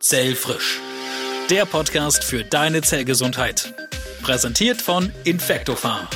[0.00, 0.78] Zellfrisch.
[1.50, 3.74] Der Podcast für deine Zellgesundheit.
[4.22, 6.06] Präsentiert von Infectofarm.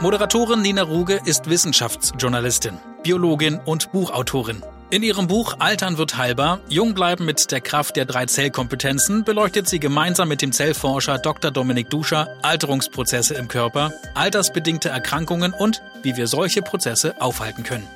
[0.00, 4.64] Moderatorin Nina Ruge ist Wissenschaftsjournalistin, Biologin und Buchautorin.
[4.90, 9.68] In ihrem Buch Altern wird heilbar, Jung bleiben mit der Kraft der drei Zellkompetenzen beleuchtet
[9.68, 11.52] sie gemeinsam mit dem Zellforscher Dr.
[11.52, 17.86] Dominik Duscher Alterungsprozesse im Körper, altersbedingte Erkrankungen und wie wir solche Prozesse aufhalten können.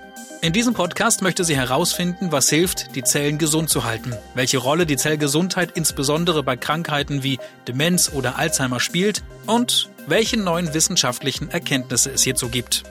[0.43, 4.86] In diesem Podcast möchte sie herausfinden, was hilft, die Zellen gesund zu halten, welche Rolle
[4.86, 12.12] die Zellgesundheit insbesondere bei Krankheiten wie Demenz oder Alzheimer spielt und welche neuen wissenschaftlichen Erkenntnisse
[12.12, 12.84] es hierzu gibt.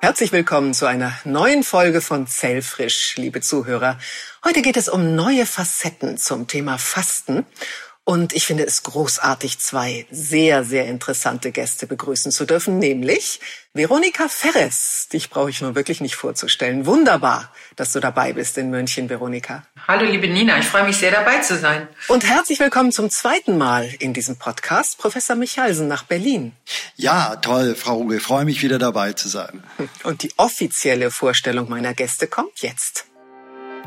[0.00, 3.98] Herzlich willkommen zu einer neuen Folge von Zellfrisch, liebe Zuhörer.
[4.46, 7.44] Heute geht es um neue Facetten zum Thema Fasten
[8.04, 13.40] und ich finde es großartig, zwei sehr, sehr interessante Gäste begrüßen zu dürfen, nämlich
[13.72, 15.08] Veronika Ferres.
[15.10, 16.84] Dich brauche ich nur wirklich nicht vorzustellen.
[16.84, 19.64] Wunderbar, dass du dabei bist in München, Veronika.
[19.88, 20.58] Hallo, liebe Nina.
[20.58, 21.88] Ich freue mich sehr, dabei zu sein.
[22.08, 26.52] Und herzlich willkommen zum zweiten Mal in diesem Podcast, Professor Michalsen nach Berlin.
[26.96, 28.16] Ja, toll, Frau Ruge.
[28.16, 29.64] Ich freue mich, wieder dabei zu sein.
[30.02, 33.06] Und die offizielle Vorstellung meiner Gäste kommt jetzt.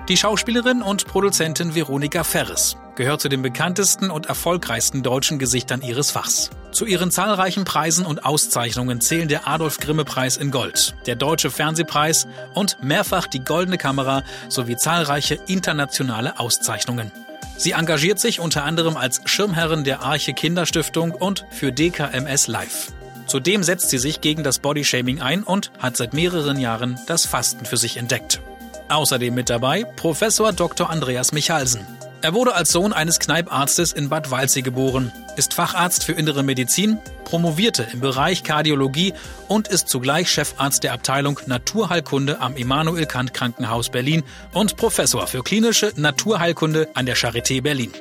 [0.09, 6.11] Die Schauspielerin und Produzentin Veronika Ferres gehört zu den bekanntesten und erfolgreichsten deutschen Gesichtern ihres
[6.11, 6.49] Fachs.
[6.71, 11.49] Zu ihren zahlreichen Preisen und Auszeichnungen zählen der Adolf Grimme Preis in Gold, der Deutsche
[11.49, 17.11] Fernsehpreis und mehrfach die Goldene Kamera sowie zahlreiche internationale Auszeichnungen.
[17.55, 22.91] Sie engagiert sich unter anderem als Schirmherrin der Arche Kinderstiftung und für DKMS Live.
[23.25, 27.65] Zudem setzt sie sich gegen das Bodyshaming ein und hat seit mehreren Jahren das Fasten
[27.65, 28.41] für sich entdeckt.
[28.89, 30.89] Außerdem mit dabei Professor Dr.
[30.89, 31.96] Andreas Michalsen.
[32.21, 36.97] Er wurde als Sohn eines Kneiparztes in Bad Waldsee geboren, ist Facharzt für innere Medizin,
[37.25, 39.13] promovierte im Bereich Kardiologie
[39.47, 45.43] und ist zugleich Chefarzt der Abteilung Naturheilkunde am Immanuel Kant Krankenhaus Berlin und Professor für
[45.43, 47.91] klinische Naturheilkunde an der Charité Berlin.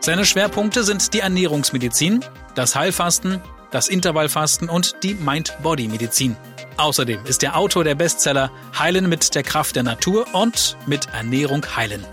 [0.00, 6.36] Seine Schwerpunkte sind die Ernährungsmedizin, das Heilfasten, das Intervallfasten und die Mind-Body-Medizin.
[6.76, 11.64] Außerdem ist er Autor der Bestseller Heilen mit der Kraft der Natur und mit Ernährung
[11.74, 12.04] heilen.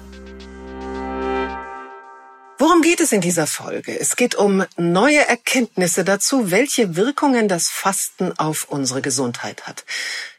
[2.70, 4.00] Worum geht es in dieser Folge?
[4.00, 9.86] Es geht um neue Erkenntnisse dazu, welche Wirkungen das Fasten auf unsere Gesundheit hat.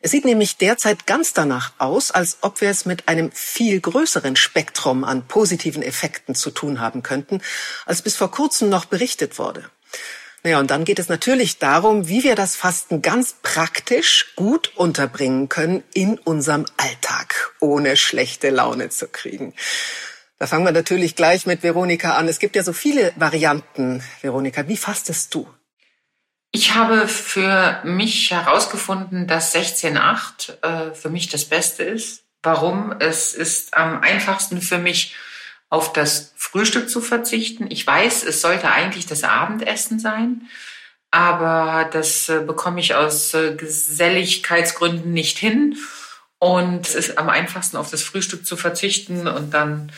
[0.00, 4.36] Es sieht nämlich derzeit ganz danach aus, als ob wir es mit einem viel größeren
[4.36, 7.42] Spektrum an positiven Effekten zu tun haben könnten,
[7.84, 9.68] als bis vor kurzem noch berichtet wurde.
[10.44, 15.48] Naja, und dann geht es natürlich darum, wie wir das Fasten ganz praktisch gut unterbringen
[15.48, 19.52] können in unserem Alltag, ohne schlechte Laune zu kriegen.
[20.40, 22.26] Da fangen wir natürlich gleich mit Veronika an.
[22.26, 24.02] Es gibt ja so viele Varianten.
[24.22, 25.46] Veronika, wie fastest du?
[26.50, 32.24] Ich habe für mich herausgefunden, dass 16.8 äh, für mich das Beste ist.
[32.42, 32.90] Warum?
[33.00, 35.14] Es ist am einfachsten für mich,
[35.68, 37.70] auf das Frühstück zu verzichten.
[37.70, 40.48] Ich weiß, es sollte eigentlich das Abendessen sein,
[41.10, 45.76] aber das äh, bekomme ich aus äh, Geselligkeitsgründen nicht hin.
[46.38, 49.92] Und es ist am einfachsten, auf das Frühstück zu verzichten und dann,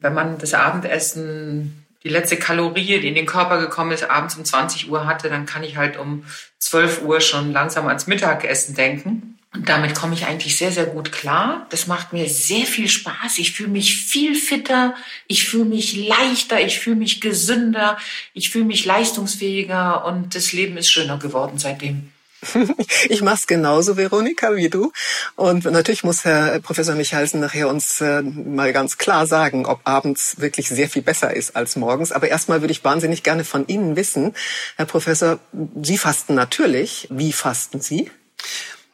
[0.00, 4.44] wenn man das Abendessen, die letzte Kalorie, die in den Körper gekommen ist, abends um
[4.44, 6.24] 20 Uhr hatte, dann kann ich halt um
[6.58, 9.38] 12 Uhr schon langsam ans Mittagessen denken.
[9.52, 11.66] Und damit komme ich eigentlich sehr, sehr gut klar.
[11.70, 13.38] Das macht mir sehr viel Spaß.
[13.38, 14.94] Ich fühle mich viel fitter,
[15.26, 17.98] ich fühle mich leichter, ich fühle mich gesünder,
[18.32, 22.12] ich fühle mich leistungsfähiger und das Leben ist schöner geworden seitdem.
[23.08, 24.92] Ich mach's genauso, Veronika, wie du.
[25.36, 30.40] Und natürlich muss Herr Professor Michalsen nachher uns äh, mal ganz klar sagen, ob abends
[30.40, 32.12] wirklich sehr viel besser ist als morgens.
[32.12, 34.34] Aber erstmal würde ich wahnsinnig gerne von Ihnen wissen,
[34.76, 35.38] Herr Professor,
[35.82, 37.08] Sie fasten natürlich.
[37.10, 38.10] Wie fasten Sie?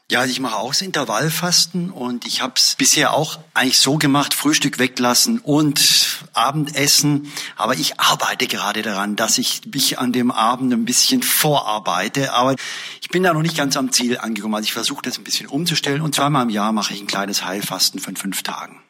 [0.08, 4.34] Ja, ich mache auch das Intervallfasten und ich habe es bisher auch eigentlich so gemacht,
[4.34, 7.32] Frühstück weglassen und Abendessen.
[7.56, 12.34] Aber ich arbeite gerade daran, dass ich mich an dem Abend ein bisschen vorarbeite.
[12.34, 12.54] Aber
[13.00, 14.54] ich bin da noch nicht ganz am Ziel angekommen.
[14.54, 17.44] Also ich versuche das ein bisschen umzustellen und zweimal im Jahr mache ich ein kleines
[17.44, 18.80] Heilfasten von fünf Tagen.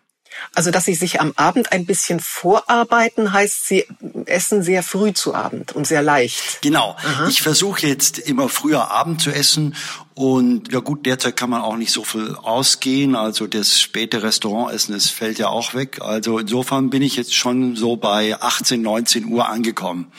[0.54, 3.86] Also, dass Sie sich am Abend ein bisschen vorarbeiten, heißt, Sie
[4.26, 6.62] essen sehr früh zu Abend und sehr leicht.
[6.62, 6.96] Genau.
[6.98, 7.28] Aha.
[7.28, 9.74] Ich versuche jetzt immer früher Abend zu essen
[10.16, 13.14] und ja gut, derzeit kann man auch nicht so viel ausgehen.
[13.14, 16.00] Also das späte Restaurantessen, das fällt ja auch weg.
[16.00, 20.10] Also insofern bin ich jetzt schon so bei 18, 19 Uhr angekommen.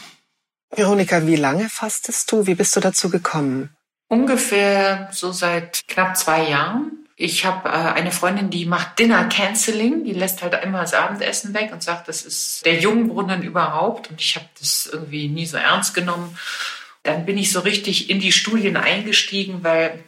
[0.70, 2.46] Veronika, wie lange fastest du?
[2.46, 3.72] Wie bist du dazu gekommen?
[4.08, 7.07] Ungefähr so seit knapp zwei Jahren.
[7.20, 11.56] Ich habe äh, eine Freundin, die macht Dinner Canceling, die lässt halt immer das Abendessen
[11.56, 14.12] weg und sagt, das ist der Jungbrunnen überhaupt.
[14.12, 16.38] Und ich habe das irgendwie nie so ernst genommen.
[17.02, 20.04] Dann bin ich so richtig in die Studien eingestiegen, weil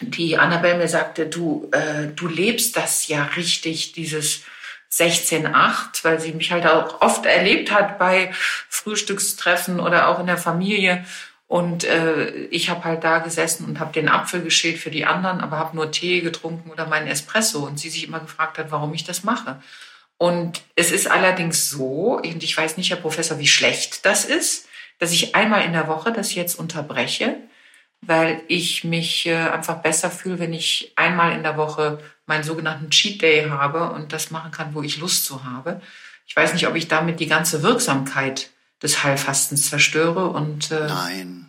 [0.00, 4.44] die Annabelle mir sagte, du, äh, du lebst das ja richtig, dieses
[4.90, 8.32] 16.8, weil sie mich halt auch oft erlebt hat bei
[8.70, 11.04] Frühstückstreffen oder auch in der Familie.
[11.48, 15.40] Und äh, ich habe halt da gesessen und habe den Apfel geschält für die anderen,
[15.40, 17.64] aber habe nur Tee getrunken oder meinen Espresso.
[17.64, 19.62] Und sie sich immer gefragt hat, warum ich das mache.
[20.18, 24.66] Und es ist allerdings so, und ich weiß nicht, Herr Professor, wie schlecht das ist,
[24.98, 27.36] dass ich einmal in der Woche das jetzt unterbreche,
[28.00, 32.90] weil ich mich äh, einfach besser fühle, wenn ich einmal in der Woche meinen sogenannten
[32.90, 35.80] Cheat Day habe und das machen kann, wo ich Lust zu habe.
[36.26, 38.50] Ich weiß nicht, ob ich damit die ganze Wirksamkeit
[38.82, 41.45] des Heilfastens zerstöre und äh, Nein.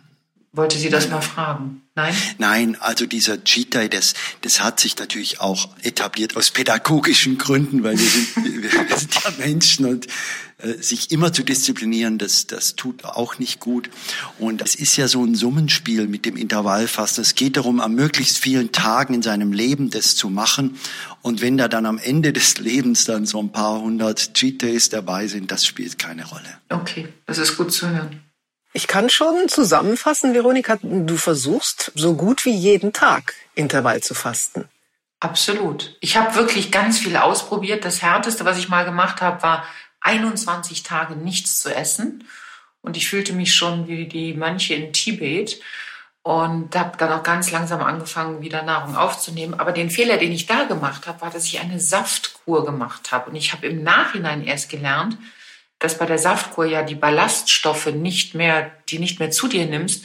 [0.58, 1.82] Wollte Sie das mal fragen.
[1.94, 2.14] Nein?
[2.36, 4.12] Nein, also dieser Cheat Day, das,
[4.42, 9.30] das hat sich natürlich auch etabliert aus pädagogischen Gründen, weil wir sind, wir sind ja
[9.38, 10.06] Menschen und
[10.58, 13.88] äh, sich immer zu disziplinieren, das, das tut auch nicht gut.
[14.38, 17.22] Und es ist ja so ein Summenspiel mit dem Intervallfasten.
[17.22, 20.76] Es geht darum, an möglichst vielen Tagen in seinem Leben das zu machen.
[21.22, 24.88] Und wenn da dann am Ende des Lebens dann so ein paar hundert Cheat Days
[24.88, 26.58] dabei sind, das spielt keine Rolle.
[26.68, 28.27] Okay, das ist gut zu hören.
[28.72, 34.68] Ich kann schon zusammenfassen, Veronika, du versuchst so gut wie jeden Tag Intervall zu fasten.
[35.20, 35.96] Absolut.
[36.00, 37.84] Ich habe wirklich ganz viel ausprobiert.
[37.84, 39.64] Das Härteste, was ich mal gemacht habe, war
[40.00, 42.24] 21 Tage nichts zu essen.
[42.82, 45.60] Und ich fühlte mich schon wie die Mönche in Tibet
[46.22, 49.58] und habe dann auch ganz langsam angefangen, wieder Nahrung aufzunehmen.
[49.58, 53.30] Aber den Fehler, den ich da gemacht habe, war, dass ich eine Saftkur gemacht habe.
[53.30, 55.18] Und ich habe im Nachhinein erst gelernt,
[55.78, 60.04] dass bei der Saftkur ja die Ballaststoffe nicht mehr, die nicht mehr zu dir nimmst,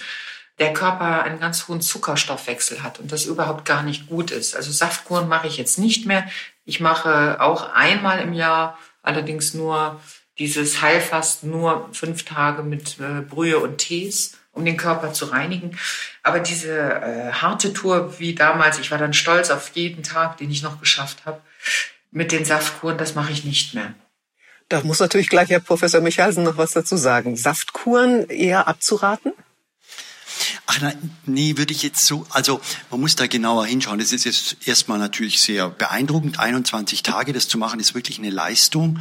[0.60, 4.56] der Körper einen ganz hohen Zuckerstoffwechsel hat und das überhaupt gar nicht gut ist.
[4.56, 6.28] Also Saftkuren mache ich jetzt nicht mehr.
[6.64, 10.00] Ich mache auch einmal im Jahr allerdings nur
[10.40, 15.78] dieses Heilfasten, nur fünf Tage mit äh, Brühe und Tees, um den Körper zu reinigen.
[16.22, 20.52] Aber diese äh, harte Tour wie damals, ich war dann stolz auf jeden Tag, den
[20.52, 21.42] ich noch geschafft habe,
[22.12, 23.94] mit den Saftkuren, das mache ich nicht mehr.
[24.70, 27.36] Da muss natürlich gleich Herr Professor Michalsen noch was dazu sagen.
[27.36, 29.34] Saftkuren eher abzuraten?
[30.66, 34.00] Ach nein, nee, würde ich jetzt so, also man muss da genauer hinschauen.
[34.00, 36.40] Das ist jetzt erstmal natürlich sehr beeindruckend.
[36.40, 39.00] 21 Tage das zu machen, ist wirklich eine Leistung.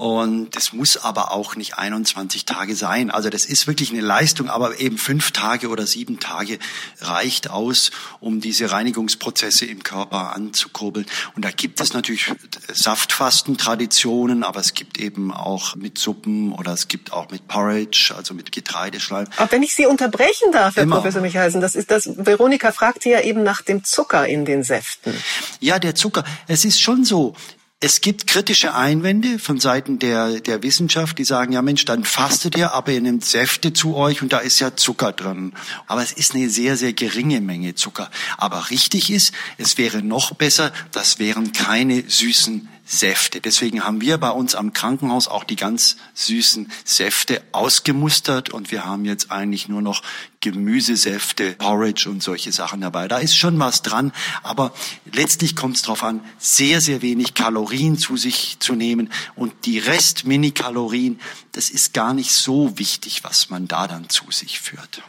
[0.00, 3.10] Und das muss aber auch nicht 21 Tage sein.
[3.10, 6.58] Also das ist wirklich eine Leistung, aber eben fünf Tage oder sieben Tage
[7.02, 11.04] reicht aus, um diese Reinigungsprozesse im Körper anzukurbeln.
[11.36, 12.32] Und da gibt es natürlich
[12.72, 18.32] Saftfastentraditionen, aber es gibt eben auch mit Suppen oder es gibt auch mit Porridge, also
[18.32, 19.26] mit Getreideschleim.
[19.36, 20.96] Aber wenn ich Sie unterbrechen darf, Herr Immer.
[20.96, 25.12] Professor Michalsen, das ist das, Veronika fragte ja eben nach dem Zucker in den Säften.
[25.60, 26.24] Ja, der Zucker.
[26.46, 27.36] Es ist schon so,
[27.82, 32.54] es gibt kritische Einwände von Seiten der, der Wissenschaft, die sagen, ja Mensch, dann fastet
[32.58, 35.54] ihr, aber ihr nehmt Säfte zu euch und da ist ja Zucker drin.
[35.86, 38.10] Aber es ist eine sehr, sehr geringe Menge Zucker.
[38.36, 43.40] Aber richtig ist, es wäre noch besser, das wären keine süßen Säfte.
[43.40, 48.84] Deswegen haben wir bei uns am Krankenhaus auch die ganz süßen Säfte ausgemustert und wir
[48.84, 50.02] haben jetzt eigentlich nur noch
[50.40, 53.06] Gemüsesäfte, Porridge und solche Sachen dabei.
[53.06, 54.10] Da ist schon was dran,
[54.42, 54.72] aber
[55.12, 59.78] letztlich kommt es darauf an, sehr, sehr wenig Kalorien zu sich zu nehmen und die
[59.78, 61.20] Rest-Minikalorien,
[61.52, 65.02] das ist gar nicht so wichtig, was man da dann zu sich führt.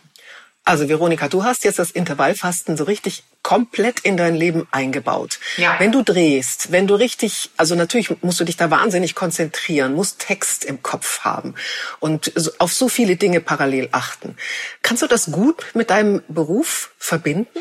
[0.71, 5.37] Also Veronika, du hast jetzt das Intervallfasten so richtig komplett in dein Leben eingebaut.
[5.57, 5.77] Ja.
[5.79, 10.19] Wenn du drehst, wenn du richtig, also natürlich musst du dich da wahnsinnig konzentrieren, musst
[10.19, 11.55] Text im Kopf haben
[11.99, 14.37] und auf so viele Dinge parallel achten.
[14.81, 17.59] Kannst du das gut mit deinem Beruf verbinden?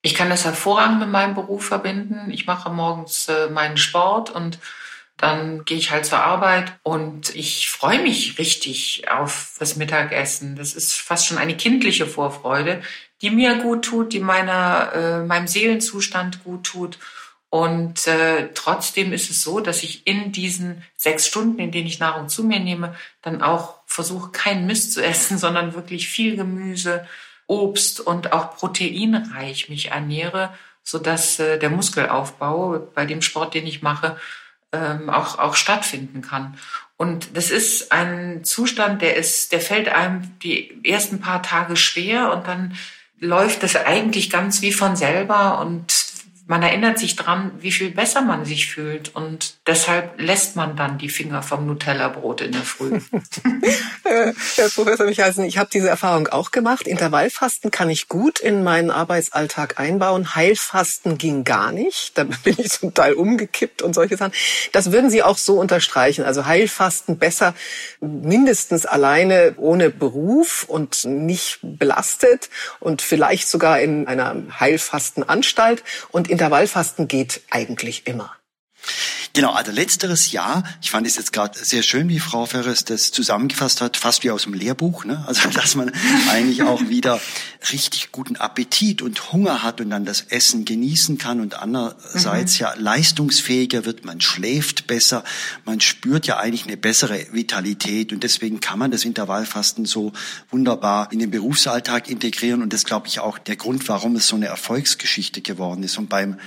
[0.00, 2.30] Ich kann das hervorragend mit meinem Beruf verbinden.
[2.30, 4.58] Ich mache morgens äh, meinen Sport und
[5.18, 10.54] dann gehe ich halt zur Arbeit und ich freue mich richtig auf das Mittagessen.
[10.54, 12.82] Das ist fast schon eine kindliche Vorfreude,
[13.20, 16.98] die mir gut tut, die meiner, äh, meinem Seelenzustand gut tut.
[17.50, 21.98] Und äh, trotzdem ist es so, dass ich in diesen sechs Stunden, in denen ich
[21.98, 27.06] Nahrung zu mir nehme, dann auch versuche, keinen Mist zu essen, sondern wirklich viel Gemüse,
[27.48, 33.82] Obst und auch proteinreich mich ernähre, sodass äh, der Muskelaufbau bei dem Sport, den ich
[33.82, 34.16] mache,
[34.72, 36.56] ähm, auch, auch stattfinden kann.
[36.96, 42.32] Und das ist ein Zustand, der ist, der fällt einem die ersten paar Tage schwer
[42.32, 42.74] und dann
[43.20, 45.97] läuft das eigentlich ganz wie von selber und
[46.48, 49.14] man erinnert sich dran, wie viel besser man sich fühlt.
[49.14, 53.00] Und deshalb lässt man dann die Finger vom Nutella-Brot in der Früh.
[54.04, 56.86] Herr Professor Michalsen, ich habe diese Erfahrung auch gemacht.
[56.86, 60.34] Intervallfasten kann ich gut in meinen Arbeitsalltag einbauen.
[60.34, 62.16] Heilfasten ging gar nicht.
[62.16, 64.32] Da bin ich zum Teil umgekippt und solche Sachen.
[64.72, 66.24] Das würden Sie auch so unterstreichen.
[66.24, 67.54] Also Heilfasten besser
[68.00, 72.48] mindestens alleine ohne Beruf und nicht belastet
[72.80, 75.84] und vielleicht sogar in einer Heilfastenanstalt.
[76.10, 78.37] Und Intervallfasten geht eigentlich immer.
[79.34, 83.12] Genau, also letzteres Jahr, ich fand es jetzt gerade sehr schön, wie Frau Ferres das
[83.12, 85.24] zusammengefasst hat, fast wie aus dem Lehrbuch, ne?
[85.26, 85.92] also dass man
[86.30, 87.20] eigentlich auch wieder
[87.70, 92.64] richtig guten Appetit und Hunger hat und dann das Essen genießen kann und andererseits mhm.
[92.64, 95.24] ja leistungsfähiger wird, man schläft besser,
[95.64, 100.12] man spürt ja eigentlich eine bessere Vitalität und deswegen kann man das Intervallfasten so
[100.50, 104.36] wunderbar in den Berufsalltag integrieren und das glaube ich auch der Grund, warum es so
[104.36, 106.38] eine Erfolgsgeschichte geworden ist und beim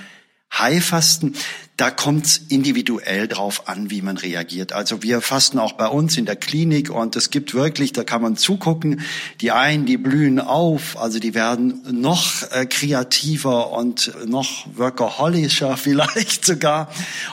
[0.58, 1.34] Heilfasten,
[1.78, 4.72] da kommt es individuell drauf an, wie man reagiert.
[4.72, 8.20] Also wir fasten auch bei uns in der Klinik und es gibt wirklich, da kann
[8.20, 9.00] man zugucken,
[9.40, 16.44] die einen, die blühen auf, also die werden noch äh, kreativer und noch workaholischer vielleicht
[16.44, 16.88] sogar.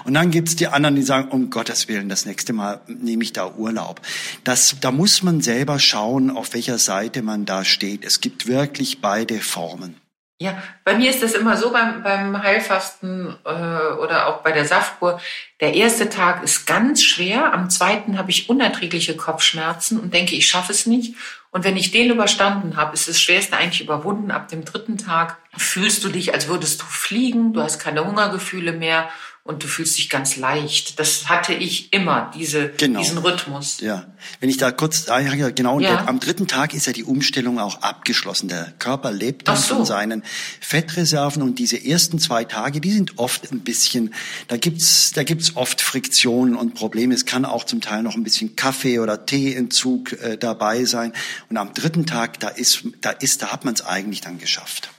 [0.06, 3.34] Und dann gibt's die anderen, die sagen, um Gottes Willen, das nächste Mal nehme ich
[3.34, 4.02] da Urlaub.
[4.46, 8.06] Das, da muss man selber schauen, auf welcher Seite man da steht.
[8.06, 9.96] Es gibt wirklich beide Formen.
[10.42, 14.64] Ja, bei mir ist das immer so beim, beim Heilfasten äh, oder auch bei der
[14.64, 15.20] Saftkur.
[15.60, 17.52] Der erste Tag ist ganz schwer.
[17.54, 21.16] Am zweiten habe ich unerträgliche Kopfschmerzen und denke, ich schaffe es nicht.
[21.52, 24.32] Und wenn ich den überstanden habe, ist das Schwerste eigentlich überwunden.
[24.32, 27.52] Ab dem dritten Tag fühlst du dich, als würdest du fliegen.
[27.52, 29.10] Du hast keine Hungergefühle mehr
[29.50, 31.00] und du fühlst dich ganz leicht.
[31.00, 33.00] Das hatte ich immer, diese, genau.
[33.02, 33.80] diesen Rhythmus.
[33.80, 34.06] Ja,
[34.40, 36.06] wenn ich da kurz, ah, genau, ja.
[36.06, 38.48] am dritten Tag ist ja die Umstellung auch abgeschlossen.
[38.48, 39.78] Der Körper lebt dann so.
[39.78, 40.24] von seinen
[40.62, 44.14] Fettreserven und diese ersten zwei Tage, die sind oft ein bisschen,
[44.50, 47.16] da gibt's, da gibt's oft Friktionen und Probleme.
[47.16, 51.12] Es kann auch zum Teil noch ein bisschen Kaffee oder Teeentzug äh, dabei sein.
[51.50, 54.92] Und am dritten Tag, da ist, da ist, da hat man es eigentlich dann geschafft.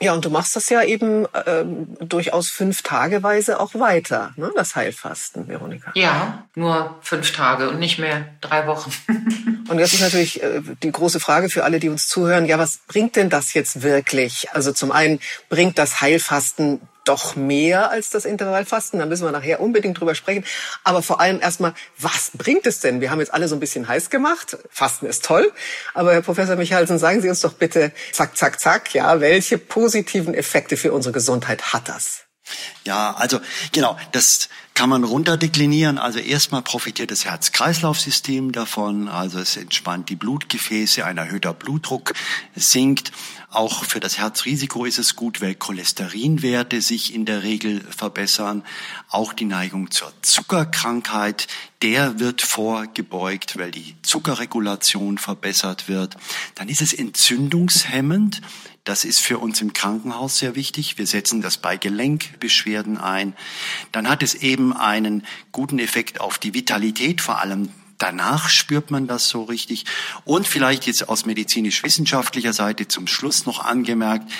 [0.00, 4.50] Ja, und du machst das ja eben ähm, durchaus fünf Tageweise auch weiter, ne?
[4.54, 5.90] das Heilfasten, Veronika.
[5.94, 8.92] Ja, nur fünf Tage und nicht mehr drei Wochen.
[9.68, 12.78] und jetzt ist natürlich äh, die große Frage für alle, die uns zuhören, ja, was
[12.86, 14.48] bringt denn das jetzt wirklich?
[14.52, 18.98] Also zum einen bringt das Heilfasten doch mehr als das Intervallfasten.
[18.98, 20.44] Da müssen wir nachher unbedingt drüber sprechen.
[20.84, 23.00] Aber vor allem erstmal, was bringt es denn?
[23.00, 24.56] Wir haben jetzt alle so ein bisschen heiß gemacht.
[24.70, 25.52] Fasten ist toll.
[25.94, 30.34] Aber Herr Professor Michalsen, sagen Sie uns doch bitte, zack, zack, zack, ja, welche positiven
[30.34, 32.24] Effekte für unsere Gesundheit hat das?
[32.84, 33.40] Ja, also
[33.72, 34.48] genau, das
[34.78, 35.98] kann man runterdeklinieren.
[35.98, 39.08] Also erstmal profitiert das Herz-Kreislauf-System davon.
[39.08, 42.14] Also es entspannt die Blutgefäße, ein erhöhter Blutdruck
[42.54, 43.10] sinkt.
[43.50, 48.62] Auch für das Herzrisiko ist es gut, weil Cholesterinwerte sich in der Regel verbessern.
[49.08, 51.48] Auch die Neigung zur Zuckerkrankheit,
[51.82, 56.16] der wird vorgebeugt, weil die Zuckerregulation verbessert wird.
[56.54, 58.40] Dann ist es entzündungshemmend.
[58.84, 60.98] Das ist für uns im Krankenhaus sehr wichtig.
[60.98, 63.34] Wir setzen das bei Gelenkbeschwerden ein.
[63.92, 69.06] Dann hat es eben einen guten Effekt auf die Vitalität, vor allem danach spürt man
[69.06, 69.84] das so richtig.
[70.24, 74.30] Und vielleicht jetzt aus medizinisch-wissenschaftlicher Seite zum Schluss noch angemerkt,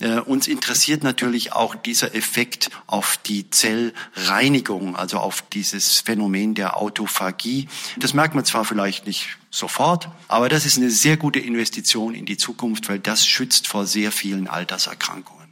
[0.00, 6.76] äh, uns interessiert natürlich auch dieser Effekt auf die Zellreinigung, also auf dieses Phänomen der
[6.76, 7.68] Autophagie.
[7.98, 12.26] Das merkt man zwar vielleicht nicht sofort, aber das ist eine sehr gute Investition in
[12.26, 15.42] die Zukunft, weil das schützt vor sehr vielen Alterserkrankungen.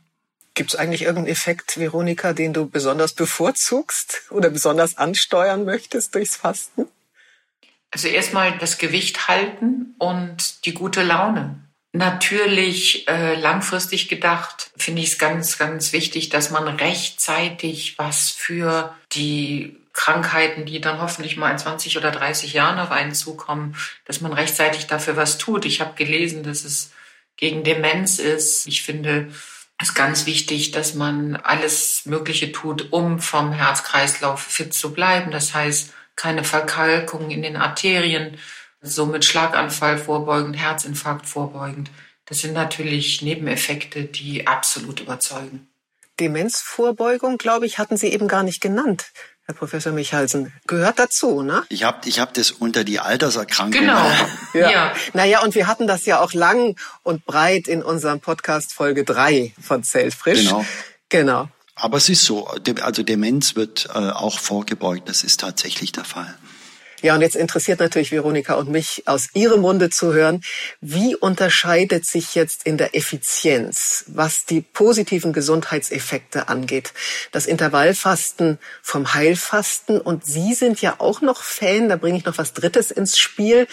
[0.54, 6.36] Gibt es eigentlich irgendeinen Effekt, Veronika, den du besonders bevorzugst oder besonders ansteuern möchtest durchs
[6.36, 6.86] Fasten?
[7.90, 11.60] Also erstmal das Gewicht halten und die gute Laune.
[11.92, 18.94] Natürlich äh, langfristig gedacht finde ich es ganz, ganz wichtig, dass man rechtzeitig was für
[19.12, 24.20] die Krankheiten, die dann hoffentlich mal in 20 oder 30 Jahren auf einen zukommen, dass
[24.20, 25.64] man rechtzeitig dafür was tut.
[25.64, 26.92] Ich habe gelesen, dass es
[27.36, 28.68] gegen Demenz ist.
[28.68, 29.32] Ich finde
[29.78, 35.32] es ganz wichtig, dass man alles Mögliche tut, um vom Herzkreislauf fit zu bleiben.
[35.32, 38.36] Das heißt, keine Verkalkung in den Arterien,
[38.82, 41.90] somit Schlaganfall vorbeugend, Herzinfarkt vorbeugend.
[42.26, 45.66] Das sind natürlich Nebeneffekte, die absolut überzeugen.
[46.20, 49.06] Demenzvorbeugung, glaube ich, hatten Sie eben gar nicht genannt.
[49.46, 51.64] Herr Professor Michalsen, gehört dazu, ne?
[51.70, 53.80] Ich habe ich hab das unter die Alterserkrankung.
[53.80, 54.10] Genau.
[54.52, 54.70] ja.
[54.70, 54.92] ja.
[55.14, 59.54] Naja, und wir hatten das ja auch lang und breit in unserem Podcast Folge 3
[59.58, 60.44] von Zeltfrisch.
[60.44, 60.66] Genau.
[61.08, 61.48] Genau.
[61.80, 62.46] Aber es ist so,
[62.82, 66.34] also Demenz wird äh, auch vorgebeugt, das ist tatsächlich der Fall.
[67.02, 70.42] Ja, und jetzt interessiert natürlich Veronika und mich aus ihrem Munde zu hören,
[70.82, 76.92] wie unterscheidet sich jetzt in der Effizienz, was die positiven Gesundheitseffekte angeht,
[77.32, 82.36] das Intervallfasten vom Heilfasten und Sie sind ja auch noch Fan, da bringe ich noch
[82.36, 83.66] was Drittes ins Spiel,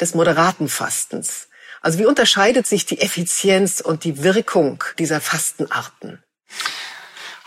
[0.00, 1.48] des moderaten Fastens.
[1.82, 6.22] Also wie unterscheidet sich die Effizienz und die Wirkung dieser Fastenarten?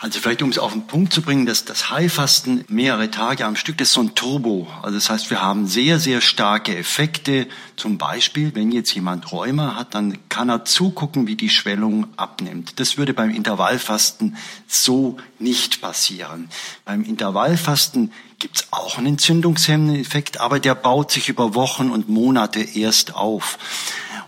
[0.04, 3.56] Also vielleicht, um es auf den Punkt zu bringen, dass das Heilfasten mehrere Tage am
[3.56, 4.68] Stück, das ist so ein Turbo.
[4.82, 7.46] Also das heißt, wir haben sehr, sehr starke Effekte.
[7.76, 12.78] Zum Beispiel, wenn jetzt jemand Rheuma hat, dann kann er zugucken, wie die Schwellung abnimmt.
[12.80, 14.36] Das würde beim Intervallfasten
[14.68, 16.50] so nicht passieren.
[16.84, 22.10] Beim Intervallfasten gibt es auch einen entzündungshemmenden Effekt, aber der baut sich über Wochen und
[22.10, 23.56] Monate erst auf.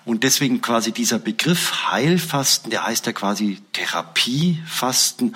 [0.06, 5.34] Und deswegen quasi dieser Begriff Heilfasten, der heißt ja quasi Therapiefasten.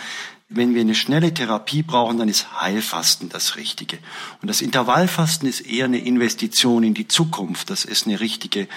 [0.49, 3.99] Wenn wir eine schnelle Therapie brauchen, dann ist Heilfasten das Richtige.
[4.41, 7.69] Und das Intervallfasten ist eher eine Investition in die Zukunft.
[7.69, 8.69] Das ist eine richtige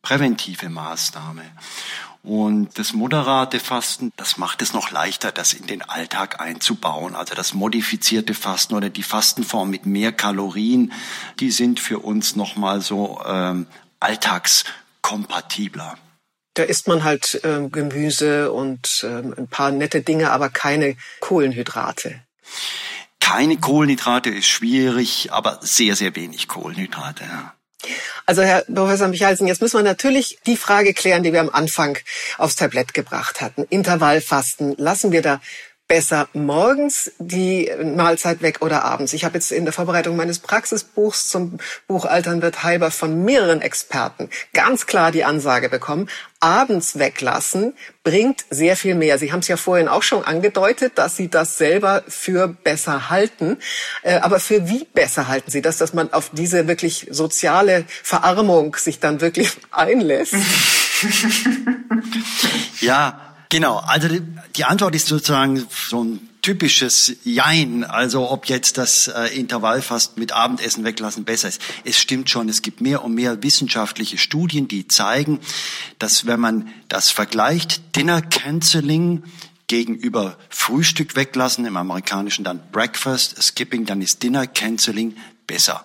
[0.00, 1.42] präventive Maßnahme.
[2.22, 7.14] Und das moderate Fasten, das macht es noch leichter, das in den Alltag einzubauen.
[7.14, 10.94] Also das modifizierte Fasten oder die Fastenform mit mehr Kalorien,
[11.40, 13.66] die sind für uns nochmal so ähm,
[14.00, 14.64] alltags
[15.02, 15.98] kompatibler.
[16.54, 22.20] Da isst man halt äh, Gemüse und äh, ein paar nette Dinge, aber keine Kohlenhydrate.
[23.20, 27.24] Keine Kohlenhydrate ist schwierig, aber sehr, sehr wenig Kohlenhydrate.
[27.24, 27.54] Ja.
[28.26, 31.98] Also Herr Professor Michalsen, jetzt müssen wir natürlich die Frage klären, die wir am Anfang
[32.38, 33.64] aufs Tablett gebracht hatten.
[33.70, 35.40] Intervallfasten, lassen wir da
[35.88, 39.12] besser morgens die Mahlzeit weg oder abends.
[39.12, 43.60] Ich habe jetzt in der Vorbereitung meines Praxisbuchs zum Buch Altern wird heilbar von mehreren
[43.60, 46.08] Experten ganz klar die Ansage bekommen,
[46.40, 47.74] abends weglassen
[48.04, 49.18] bringt sehr viel mehr.
[49.18, 53.58] Sie haben es ja vorhin auch schon angedeutet, dass Sie das selber für besser halten.
[54.02, 58.74] Äh, aber für wie besser halten Sie das, dass man auf diese wirklich soziale Verarmung
[58.76, 60.34] sich dann wirklich einlässt?
[62.80, 64.08] ja, Genau, also
[64.56, 70.32] die, Antwort ist sozusagen so ein typisches Jein, also ob jetzt das äh, Intervallfasten mit
[70.32, 71.60] Abendessen weglassen besser ist.
[71.84, 75.38] Es stimmt schon, es gibt mehr und mehr wissenschaftliche Studien, die zeigen,
[75.98, 79.22] dass wenn man das vergleicht, Dinner Canceling
[79.66, 85.14] gegenüber Frühstück weglassen, im amerikanischen dann Breakfast Skipping, dann ist Dinner Canceling
[85.46, 85.84] besser.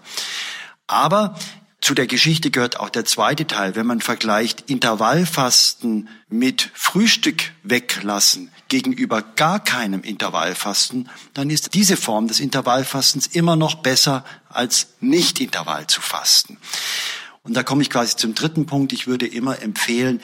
[0.88, 1.38] Aber
[1.88, 3.78] zu der Geschichte gehört auch der zweite Teil.
[3.78, 12.28] Wenn man vergleicht Intervallfasten mit Frühstück weglassen gegenüber gar keinem Intervallfasten, dann ist diese Form
[12.28, 16.58] des Intervallfastens immer noch besser als nicht Intervall zu fasten.
[17.44, 18.92] Und da komme ich quasi zum dritten Punkt.
[18.92, 20.20] Ich würde immer empfehlen,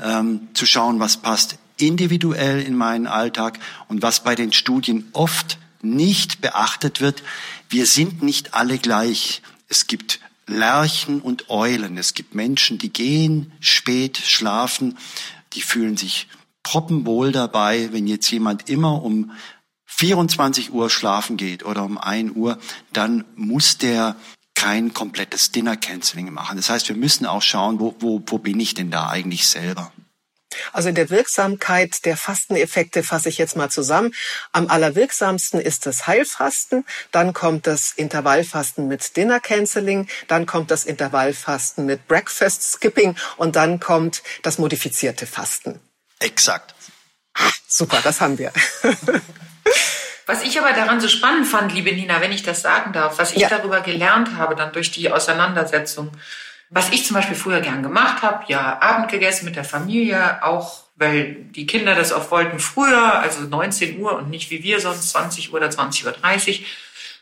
[0.00, 5.58] ähm, zu schauen, was passt individuell in meinen Alltag und was bei den Studien oft
[5.82, 7.24] nicht beachtet wird.
[7.68, 9.42] Wir sind nicht alle gleich.
[9.68, 11.96] Es gibt Lerchen und Eulen.
[11.96, 14.98] Es gibt Menschen, die gehen spät schlafen,
[15.52, 16.28] die fühlen sich
[16.62, 19.32] proppenwohl dabei, wenn jetzt jemand immer um
[19.86, 22.58] 24 Uhr schlafen geht oder um 1 Uhr,
[22.92, 24.16] dann muss der
[24.54, 26.56] kein komplettes Dinner-Canceling machen.
[26.56, 29.92] Das heißt, wir müssen auch schauen, wo, wo, wo bin ich denn da eigentlich selber?
[30.72, 34.14] Also in der Wirksamkeit der Fasteneffekte fasse ich jetzt mal zusammen.
[34.52, 40.84] Am allerwirksamsten ist das Heilfasten, dann kommt das Intervallfasten mit Dinner Canceling, dann kommt das
[40.84, 45.80] Intervallfasten mit Breakfast Skipping und dann kommt das modifizierte Fasten.
[46.20, 46.74] Exakt.
[47.66, 48.52] Super, das haben wir.
[50.28, 53.32] Was ich aber daran so spannend fand, liebe Nina, wenn ich das sagen darf, was
[53.32, 53.48] ich ja.
[53.48, 56.12] darüber gelernt habe, dann durch die Auseinandersetzung,
[56.70, 60.84] was ich zum Beispiel früher gern gemacht habe, ja, Abend gegessen mit der Familie, auch
[60.96, 65.10] weil die Kinder das auch wollten früher, also 19 Uhr und nicht wie wir sonst
[65.10, 66.66] 20 Uhr oder 20.30 Uhr.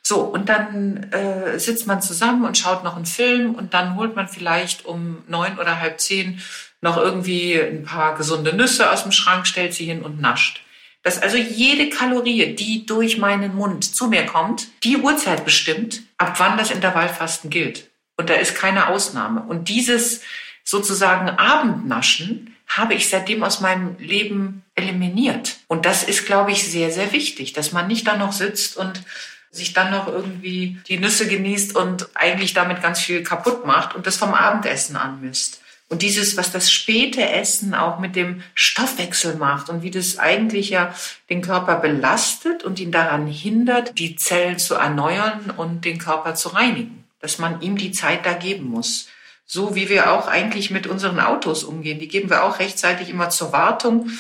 [0.03, 4.17] So, und dann äh, sitzt man zusammen und schaut noch einen Film und dann holt
[4.17, 6.41] man vielleicht um neun oder halb zehn
[6.81, 10.63] noch irgendwie ein paar gesunde Nüsse aus dem Schrank, stellt sie hin und nascht.
[11.03, 16.35] Dass also jede Kalorie, die durch meinen Mund zu mir kommt, die Uhrzeit bestimmt, ab
[16.39, 17.91] wann das Intervallfasten gilt.
[18.17, 19.43] Und da ist keine Ausnahme.
[19.43, 20.23] Und dieses
[20.65, 25.59] sozusagen Abendnaschen habe ich seitdem aus meinem Leben eliminiert.
[25.69, 29.03] Und das ist, glaube ich, sehr, sehr wichtig, dass man nicht da noch sitzt und
[29.51, 34.07] sich dann noch irgendwie die Nüsse genießt und eigentlich damit ganz viel kaputt macht und
[34.07, 35.63] das vom Abendessen anmisst.
[35.89, 40.71] Und dieses, was das späte Essen auch mit dem Stoffwechsel macht und wie das eigentlich
[40.71, 40.93] ja
[41.31, 46.49] den Körper belastet und ihn daran hindert, die Zellen zu erneuern und den Körper zu
[46.49, 49.09] reinigen dass man ihm die Zeit da geben muss.
[49.45, 51.99] So wie wir auch eigentlich mit unseren Autos umgehen.
[51.99, 54.11] Die geben wir auch rechtzeitig immer zur Wartung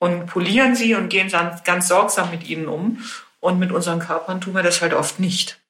[0.00, 3.04] und polieren sie und gehen dann ganz sorgsam mit ihnen um.
[3.38, 5.60] Und mit unseren Körpern tun wir das halt oft nicht.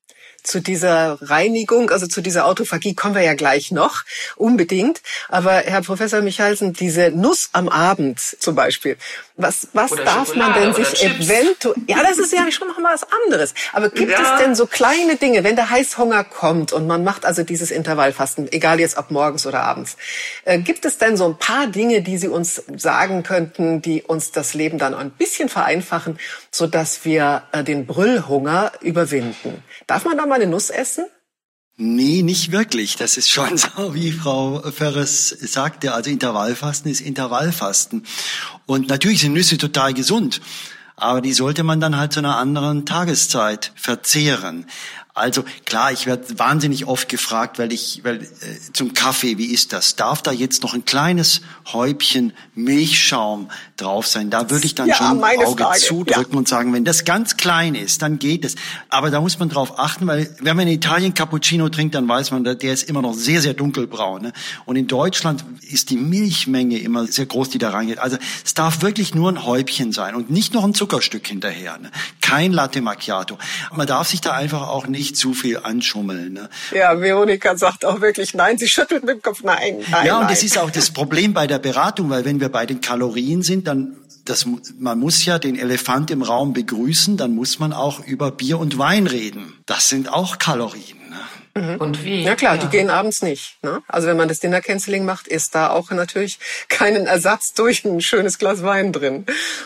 [0.47, 4.05] Zu dieser Reinigung, also zu dieser Autophagie kommen wir ja gleich noch,
[4.37, 5.03] unbedingt.
[5.29, 8.97] Aber Herr Professor Michalsen, diese Nuss am Abend zum Beispiel,
[9.37, 13.07] was, was darf man denn sich eventuell, ja, das ist ja schon noch mal was
[13.25, 13.55] anderes.
[13.73, 14.19] Aber gibt ja.
[14.19, 18.51] es denn so kleine Dinge, wenn der Heißhunger kommt und man macht also dieses Intervallfasten,
[18.53, 19.97] egal jetzt ob morgens oder abends,
[20.45, 24.33] äh, gibt es denn so ein paar Dinge, die Sie uns sagen könnten, die uns
[24.33, 26.19] das Leben dann ein bisschen vereinfachen,
[26.51, 29.63] so dass wir äh, den Brüllhunger überwinden?
[29.87, 31.07] Darf man da mal eine Nuss essen?
[31.79, 32.97] Nee, nicht wirklich.
[32.97, 35.95] Das ist schon so, wie Frau Ferres sagte.
[35.95, 38.07] Also Intervallfasten ist Intervallfasten.
[38.67, 40.41] Und natürlich sind Nüsse total gesund.
[40.97, 44.67] Aber die sollte man dann halt zu einer anderen Tageszeit verzehren.
[45.17, 48.27] Also klar, ich werde wahnsinnig oft gefragt, weil ich, weil äh,
[48.75, 49.97] zum Kaffee, wie ist das?
[49.97, 51.41] Darf da jetzt noch ein kleines
[51.73, 53.49] Häubchen Milchschaum
[53.79, 54.29] drauf sein?
[54.29, 55.81] Da würde ich dann ja, schon ein Auge Frage.
[55.81, 56.39] zudrücken ja.
[56.39, 58.57] und sagen, wenn das ganz klein ist, dann geht es.
[58.91, 62.33] Aber da muss man drauf achten, weil wenn man in Italien Cappuccino trinkt, dann weiß
[62.33, 64.21] man, der ist immer noch sehr, sehr dunkelbraun.
[64.21, 64.33] Ne?
[64.67, 68.01] Und in Deutschland ist die Milchmenge immer sehr groß, die da reingeht.
[68.01, 71.79] Also es darf wirklich nur ein Häubchen sein und nicht noch ein Zuckerstück hinterher.
[71.79, 71.91] Ne?
[72.21, 73.39] Kein Latte Macchiato.
[73.75, 76.33] Man darf sich da einfach auch nicht nicht zu viel anschummeln.
[76.33, 76.49] Ne?
[76.75, 78.59] Ja, Veronika sagt auch wirklich nein.
[78.59, 79.85] Sie schüttelt mit dem Kopf nein.
[79.91, 80.31] nein ja, und nein.
[80.31, 83.69] das ist auch das Problem bei der Beratung, weil wenn wir bei den Kalorien sind,
[83.69, 84.45] dann das,
[84.79, 88.77] man muss ja den Elefant im Raum begrüßen, dann muss man auch über Bier und
[88.77, 89.55] Wein reden.
[89.67, 90.99] Das sind auch Kalorien.
[91.09, 91.17] Ne?
[91.57, 91.77] Mhm.
[91.79, 92.23] Und wie?
[92.23, 92.61] Ja klar, ja.
[92.61, 93.57] die gehen abends nicht.
[93.63, 93.83] Ne?
[93.89, 96.39] Also wenn man das Dinner Canceling macht, ist da auch natürlich
[96.69, 99.25] keinen Ersatz durch ein schönes Glas Wein drin.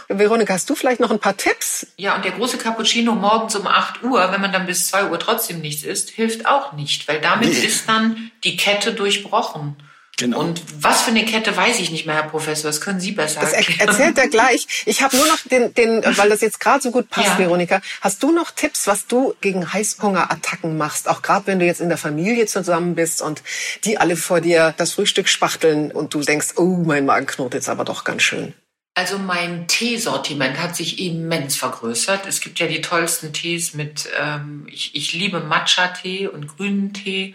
[0.09, 1.89] Veronika, hast du vielleicht noch ein paar Tipps?
[1.97, 5.19] Ja, und der große Cappuccino morgens um 8 Uhr, wenn man dann bis 2 Uhr
[5.19, 7.67] trotzdem nichts isst, hilft auch nicht, weil damit nee.
[7.67, 9.77] ist dann die Kette durchbrochen.
[10.21, 10.39] Genau.
[10.39, 12.71] Und was für eine Kette weiß ich nicht mehr, Herr Professor.
[12.71, 13.89] Das können Sie besser das erklären.
[13.89, 14.67] erzählt er gleich.
[14.85, 17.39] Ich habe nur noch den, den, weil das jetzt gerade so gut passt, ja.
[17.39, 17.81] Veronika.
[18.03, 21.09] Hast du noch Tipps, was du gegen Heißhungerattacken machst?
[21.09, 23.43] Auch gerade wenn du jetzt in der Familie zusammen bist und
[23.85, 27.71] die alle vor dir das Frühstück spachteln und du denkst, oh, mein Magen knurrt jetzt
[27.71, 28.53] aber doch ganz schön.
[28.95, 32.27] Also mein Teesortiment hat sich immens vergrößert.
[32.27, 37.35] Es gibt ja die tollsten Tees mit, ähm, ich, ich liebe Matcha-Tee und grünen Tee,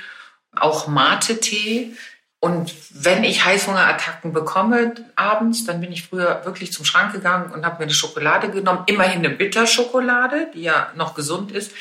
[0.56, 1.94] auch Mate-Tee.
[2.40, 7.66] Und wenn ich Heißhungerattacken bekomme abends, dann bin ich früher wirklich zum Schrank gegangen und
[7.66, 8.84] habe mir eine Schokolade genommen.
[8.86, 11.72] Immerhin eine Bitterschokolade, die ja noch gesund ist.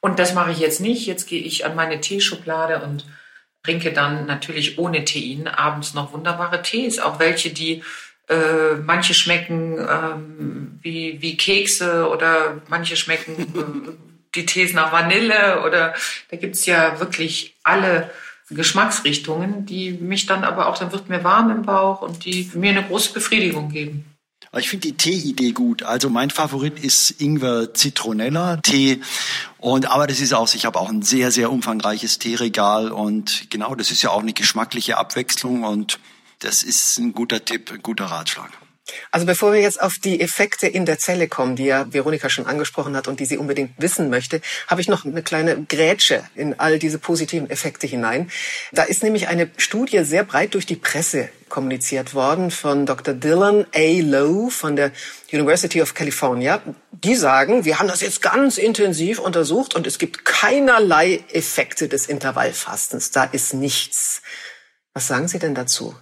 [0.00, 1.06] Und das mache ich jetzt nicht.
[1.06, 3.06] Jetzt gehe ich an meine Teeschublade und
[3.62, 6.98] trinke dann natürlich ohne Tein abends noch wunderbare Tees.
[6.98, 7.82] Auch welche, die
[8.28, 15.62] äh, manche schmecken ähm, wie, wie Kekse oder manche schmecken äh, die Tees nach Vanille
[15.64, 15.94] oder
[16.30, 18.10] da gibt's ja wirklich alle
[18.50, 22.70] Geschmacksrichtungen, die mich dann aber auch, dann wird mir warm im Bauch und die mir
[22.70, 24.04] eine große Befriedigung geben.
[24.56, 25.84] Ich finde die Tee-Idee gut.
[25.84, 29.00] Also mein Favorit ist Ingwer Zitronella Tee.
[29.58, 33.74] Und aber das ist auch, ich habe auch ein sehr sehr umfangreiches Teeregal und genau,
[33.76, 36.00] das ist ja auch eine geschmackliche Abwechslung und
[36.40, 38.50] das ist ein guter Tipp, ein guter Ratschlag.
[39.10, 42.46] Also bevor wir jetzt auf die Effekte in der Zelle kommen, die ja Veronika schon
[42.46, 46.58] angesprochen hat und die sie unbedingt wissen möchte, habe ich noch eine kleine Grätsche in
[46.58, 48.30] all diese positiven Effekte hinein.
[48.72, 53.14] Da ist nämlich eine Studie sehr breit durch die Presse kommuniziert worden von Dr.
[53.14, 54.00] Dylan A.
[54.00, 54.92] Lowe von der
[55.32, 56.62] University of California.
[56.92, 62.06] Die sagen, wir haben das jetzt ganz intensiv untersucht und es gibt keinerlei Effekte des
[62.06, 63.10] Intervallfastens.
[63.10, 64.22] Da ist nichts.
[64.94, 65.94] Was sagen Sie denn dazu?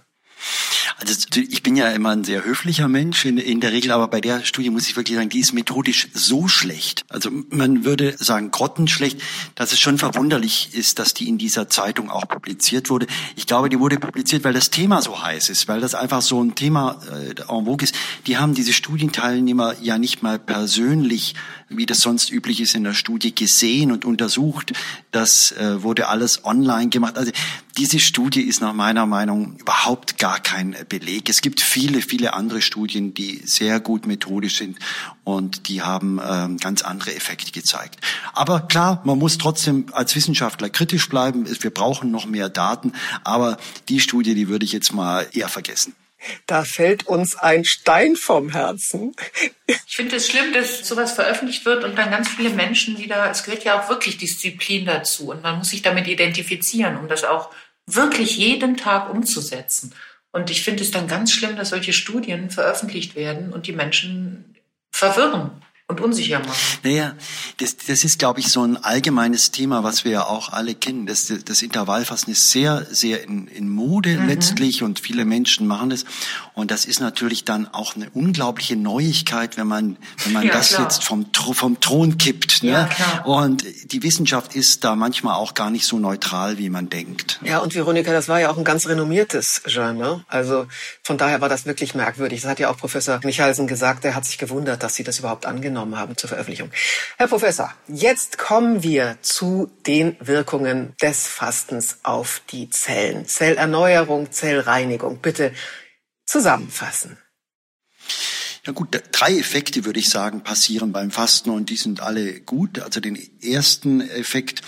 [0.99, 4.19] Also ich bin ja immer ein sehr höflicher Mensch in, in, der Regel, aber bei
[4.19, 7.05] der Studie muss ich wirklich sagen, die ist methodisch so schlecht.
[7.07, 9.21] Also man würde sagen grottenschlecht,
[9.55, 13.07] dass es schon verwunderlich ist, dass die in dieser Zeitung auch publiziert wurde.
[13.37, 16.43] Ich glaube, die wurde publiziert, weil das Thema so heiß ist, weil das einfach so
[16.43, 17.95] ein Thema äh, en vogue ist.
[18.27, 21.35] Die haben diese Studienteilnehmer ja nicht mal persönlich
[21.69, 24.73] wie das sonst üblich ist in der Studie, gesehen und untersucht.
[25.11, 27.17] Das äh, wurde alles online gemacht.
[27.17, 27.31] Also
[27.77, 31.29] diese Studie ist nach meiner Meinung überhaupt gar kein Beleg.
[31.29, 34.77] Es gibt viele, viele andere Studien, die sehr gut methodisch sind
[35.23, 37.99] und die haben ähm, ganz andere Effekte gezeigt.
[38.33, 41.45] Aber klar, man muss trotzdem als Wissenschaftler kritisch bleiben.
[41.47, 45.95] Wir brauchen noch mehr Daten, aber die Studie, die würde ich jetzt mal eher vergessen.
[46.47, 49.15] Da fällt uns ein Stein vom Herzen.
[49.67, 53.43] Ich finde es schlimm, dass sowas veröffentlicht wird und dann ganz viele Menschen wieder, es
[53.43, 57.51] gehört ja auch wirklich Disziplin dazu und man muss sich damit identifizieren, um das auch
[57.85, 59.93] wirklich jeden Tag umzusetzen.
[60.31, 64.55] Und ich finde es dann ganz schlimm, dass solche Studien veröffentlicht werden und die Menschen
[64.91, 65.51] verwirren
[65.89, 66.79] und unsicher machen.
[66.83, 67.15] Naja,
[67.57, 71.07] das, das ist, glaube ich, so ein allgemeines Thema, was wir ja auch alle kennen.
[71.07, 74.27] Das, das Intervallfasten ist sehr, sehr in, in Mode mhm.
[74.27, 76.05] letztlich und viele Menschen machen das.
[76.53, 80.69] Und das ist natürlich dann auch eine unglaubliche Neuigkeit, wenn man, wenn man ja, das
[80.69, 80.83] klar.
[80.83, 82.61] jetzt vom, vom Thron kippt.
[82.61, 82.69] Ne?
[82.69, 83.25] Ja, klar.
[83.25, 87.39] Und die Wissenschaft ist da manchmal auch gar nicht so neutral, wie man denkt.
[87.43, 90.23] Ja, und Veronika, das war ja auch ein ganz renommiertes Genre.
[90.27, 90.67] Also
[91.01, 92.41] von daher war das wirklich merkwürdig.
[92.41, 94.05] Das hat ja auch Professor Michalsen gesagt.
[94.05, 96.71] Er hat sich gewundert, dass Sie das überhaupt angenommen vorgenommen haben zur Veröffentlichung.
[97.17, 103.25] Herr Professor, jetzt kommen wir zu den Wirkungen des Fastens auf die Zellen.
[103.25, 105.19] Zellerneuerung, Zellreinigung.
[105.19, 105.53] Bitte
[106.25, 107.17] zusammenfassen.
[108.65, 112.79] Ja gut, drei Effekte würde ich sagen passieren beim Fasten und die sind alle gut.
[112.79, 114.61] Also den ersten Effekt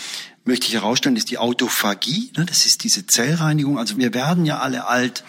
[0.43, 2.31] möchte ich herausstellen, ist die Autophagie.
[2.37, 2.45] Ne?
[2.45, 3.77] Das ist diese Zellreinigung.
[3.77, 5.23] Also wir werden ja alle alt.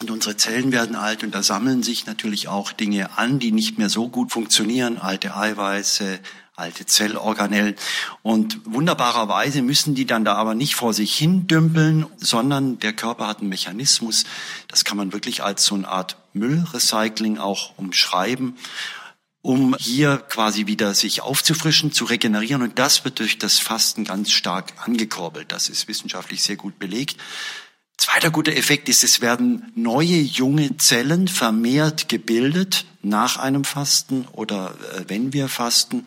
[0.00, 3.78] Und unsere Zellen werden alt und da sammeln sich natürlich auch Dinge an, die nicht
[3.78, 6.20] mehr so gut funktionieren, alte Eiweiße,
[6.54, 7.76] alte Zellorganellen.
[8.22, 13.26] Und wunderbarerweise müssen die dann da aber nicht vor sich hin dümpeln, sondern der Körper
[13.26, 14.24] hat einen Mechanismus,
[14.68, 18.56] das kann man wirklich als so eine Art Müllrecycling auch umschreiben
[19.46, 22.62] um hier quasi wieder sich aufzufrischen, zu regenerieren.
[22.62, 25.52] Und das wird durch das Fasten ganz stark angekurbelt.
[25.52, 27.16] Das ist wissenschaftlich sehr gut belegt.
[27.96, 34.76] Zweiter guter Effekt ist, es werden neue junge Zellen vermehrt gebildet nach einem Fasten oder
[34.94, 36.06] äh, wenn wir fasten.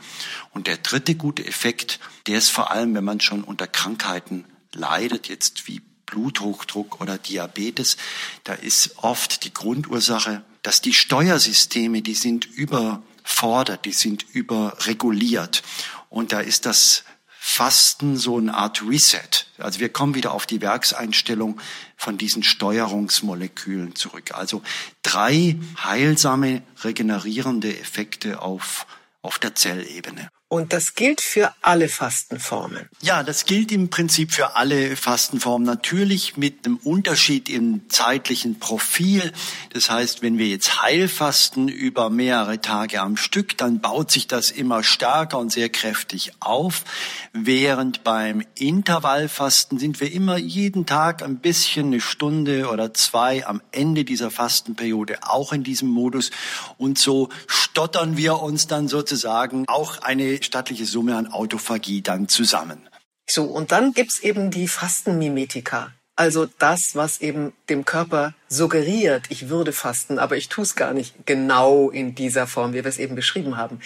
[0.52, 5.30] Und der dritte gute Effekt, der ist vor allem, wenn man schon unter Krankheiten leidet,
[5.30, 7.97] jetzt wie Bluthochdruck oder Diabetes,
[8.43, 15.63] da ist oft die Grundursache, dass die Steuersysteme, die sind überfordert, die sind überreguliert.
[16.10, 17.04] Und da ist das
[17.52, 19.48] Fasten so eine Art Reset.
[19.58, 21.60] Also wir kommen wieder auf die Werkseinstellung
[21.98, 24.32] von diesen Steuerungsmolekülen zurück.
[24.34, 24.62] Also
[25.02, 28.86] drei heilsame, regenerierende Effekte auf,
[29.22, 30.30] auf der Zellebene.
[30.52, 32.90] Und das gilt für alle Fastenformen.
[33.02, 35.64] Ja, das gilt im Prinzip für alle Fastenformen.
[35.64, 39.32] Natürlich mit einem Unterschied im zeitlichen Profil.
[39.74, 44.50] Das heißt, wenn wir jetzt Heilfasten über mehrere Tage am Stück, dann baut sich das
[44.50, 46.84] immer stärker und sehr kräftig auf.
[47.32, 53.62] Während beim Intervallfasten sind wir immer jeden Tag ein bisschen eine Stunde oder zwei am
[53.72, 56.32] Ende dieser Fastenperiode auch in diesem Modus.
[56.80, 62.88] Und so stottern wir uns dann sozusagen auch eine stattliche Summe an Autophagie dann zusammen.
[63.30, 65.91] So, und dann gibt's eben die Fastenmimetika.
[66.15, 70.93] Also das, was eben dem Körper suggeriert, ich würde fasten, aber ich tue es gar
[70.93, 73.80] nicht genau in dieser Form, wie wir es eben beschrieben haben.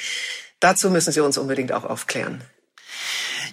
[0.60, 2.42] Dazu müssen Sie uns unbedingt auch aufklären.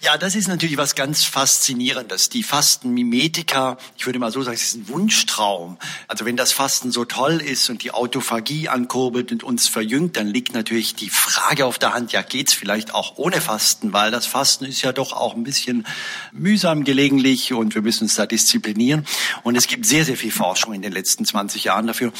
[0.03, 2.31] Ja, das ist natürlich was ganz Faszinierendes.
[2.31, 5.77] Die Fastenmimetika, ich würde mal so sagen, es ist ein Wunschtraum.
[6.09, 10.27] Also wenn das Fasten so toll ist und die Autophagie ankurbelt und uns verjüngt, dann
[10.27, 13.93] liegt natürlich die Frage auf der Hand, ja, geht's vielleicht auch ohne Fasten?
[13.93, 15.87] Weil das Fasten ist ja doch auch ein bisschen
[16.33, 19.07] mühsam gelegentlich und wir müssen uns da disziplinieren.
[19.43, 22.13] Und es gibt sehr, sehr viel Forschung in den letzten 20 Jahren dafür.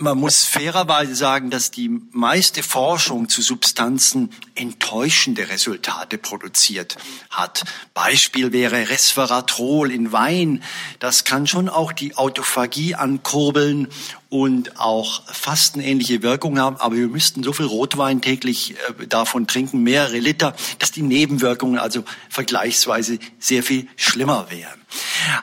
[0.00, 6.96] Man muss fairerweise sagen, dass die meiste Forschung zu Substanzen enttäuschende Resultate produziert
[7.30, 7.64] hat.
[7.94, 10.62] Beispiel wäre Resveratrol in Wein.
[11.00, 13.88] Das kann schon auch die Autophagie ankurbeln
[14.30, 19.82] und auch fastenähnliche Wirkung haben, aber wir müssten so viel Rotwein täglich äh, davon trinken,
[19.82, 24.78] mehrere Liter, dass die Nebenwirkungen also vergleichsweise sehr viel schlimmer wären.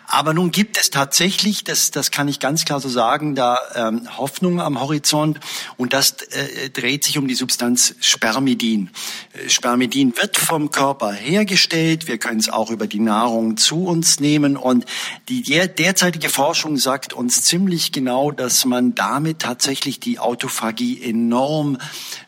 [0.07, 4.07] Aber nun gibt es tatsächlich, das, das kann ich ganz klar so sagen, da ähm,
[4.17, 5.39] Hoffnung am Horizont
[5.77, 8.89] und das äh, dreht sich um die Substanz Spermidin.
[9.33, 14.19] Äh, Spermidin wird vom Körper hergestellt, wir können es auch über die Nahrung zu uns
[14.19, 14.85] nehmen und
[15.29, 21.77] die der, derzeitige Forschung sagt uns ziemlich genau, dass man damit tatsächlich die Autophagie enorm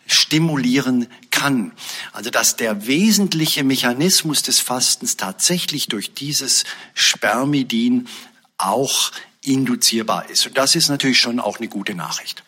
[0.06, 1.72] stimulieren kann.
[2.14, 8.08] Also dass der wesentliche Mechanismus des Fastens tatsächlich durch dieses Spermidin
[8.58, 9.12] auch
[9.44, 10.48] induzierbar ist.
[10.48, 12.44] Und das ist natürlich schon auch eine gute Nachricht.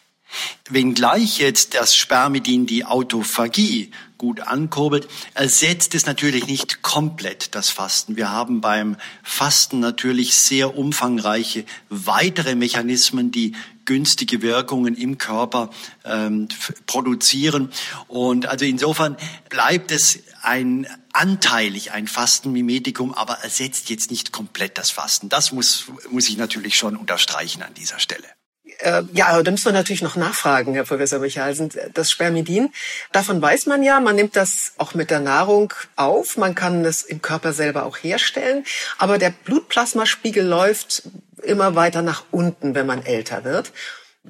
[0.69, 8.15] Wenngleich jetzt das Spermidin die Autophagie gut ankurbelt, ersetzt es natürlich nicht komplett das Fasten.
[8.15, 13.53] Wir haben beim Fasten natürlich sehr umfangreiche weitere Mechanismen, die
[13.85, 15.71] günstige Wirkungen im Körper
[16.05, 16.47] ähm,
[16.85, 17.71] produzieren.
[18.07, 19.17] Und also insofern
[19.49, 25.29] bleibt es ein anteilig ein Fastenmimetikum, aber ersetzt jetzt nicht komplett das Fasten.
[25.29, 28.38] Das muss, muss ich natürlich schon unterstreichen an dieser Stelle.
[28.79, 31.69] Äh, ja, da müssen wir natürlich noch nachfragen, Herr Professor Michalsen.
[31.93, 32.71] Das Spermidin,
[33.11, 37.03] davon weiß man ja, man nimmt das auch mit der Nahrung auf, man kann es
[37.03, 38.63] im Körper selber auch herstellen,
[38.97, 41.03] aber der Blutplasmaspiegel läuft
[41.43, 43.71] immer weiter nach unten, wenn man älter wird.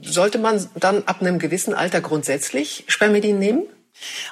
[0.02, 3.64] Sollte man dann ab einem gewissen Alter grundsätzlich Spermidin nehmen?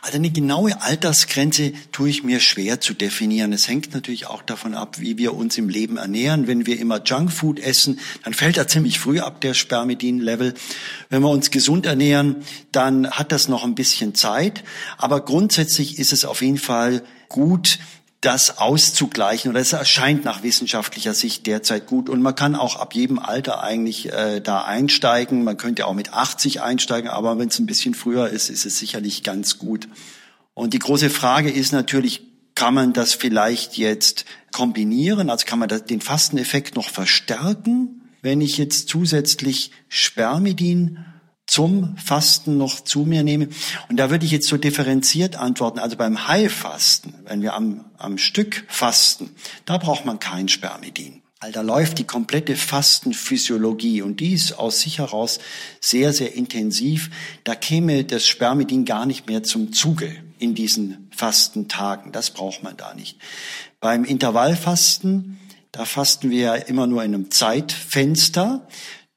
[0.01, 3.53] Also eine genaue Altersgrenze tue ich mir schwer zu definieren.
[3.53, 6.47] Es hängt natürlich auch davon ab, wie wir uns im Leben ernähren.
[6.47, 10.53] Wenn wir immer Junkfood essen, dann fällt er ziemlich früh ab, der Spermidin-Level.
[11.09, 12.37] Wenn wir uns gesund ernähren,
[12.71, 14.63] dann hat das noch ein bisschen Zeit.
[14.97, 17.79] Aber grundsätzlich ist es auf jeden Fall gut,
[18.21, 22.95] das auszugleichen oder es erscheint nach wissenschaftlicher Sicht derzeit gut und man kann auch ab
[22.95, 25.43] jedem Alter eigentlich äh, da einsteigen.
[25.43, 28.79] Man könnte auch mit 80 einsteigen, aber wenn es ein bisschen früher ist, ist es
[28.79, 29.87] sicherlich ganz gut.
[30.55, 32.23] Und die große Frage ist natürlich,
[32.55, 35.29] kann man das vielleicht jetzt kombinieren?
[35.29, 41.05] Also kann man den Fasteneffekt noch verstärken, wenn ich jetzt zusätzlich Spermidin
[41.47, 43.47] zum Fasten noch zu mir nehme.
[43.89, 45.79] Und da würde ich jetzt so differenziert antworten.
[45.79, 49.31] Also beim Heilfasten, wenn wir am, am Stück fasten,
[49.65, 51.21] da braucht man kein Spermidin.
[51.39, 55.39] Weil da läuft die komplette Fastenphysiologie und die ist aus sich heraus
[55.79, 57.11] sehr, sehr intensiv.
[57.43, 62.11] Da käme das Spermidin gar nicht mehr zum Zuge in diesen Fastentagen.
[62.11, 63.17] Das braucht man da nicht.
[63.79, 65.39] Beim Intervallfasten,
[65.71, 68.67] da fasten wir immer nur in einem Zeitfenster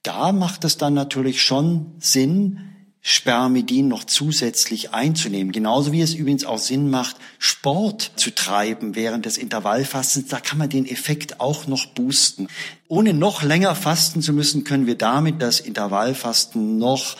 [0.03, 2.71] da macht es dann natürlich schon Sinn,
[3.03, 5.53] Spermidin noch zusätzlich einzunehmen.
[5.53, 10.29] Genauso wie es übrigens auch Sinn macht, Sport zu treiben während des Intervallfastens.
[10.29, 12.49] Da kann man den Effekt auch noch boosten.
[12.89, 17.17] Ohne noch länger fasten zu müssen, können wir damit das Intervallfasten noch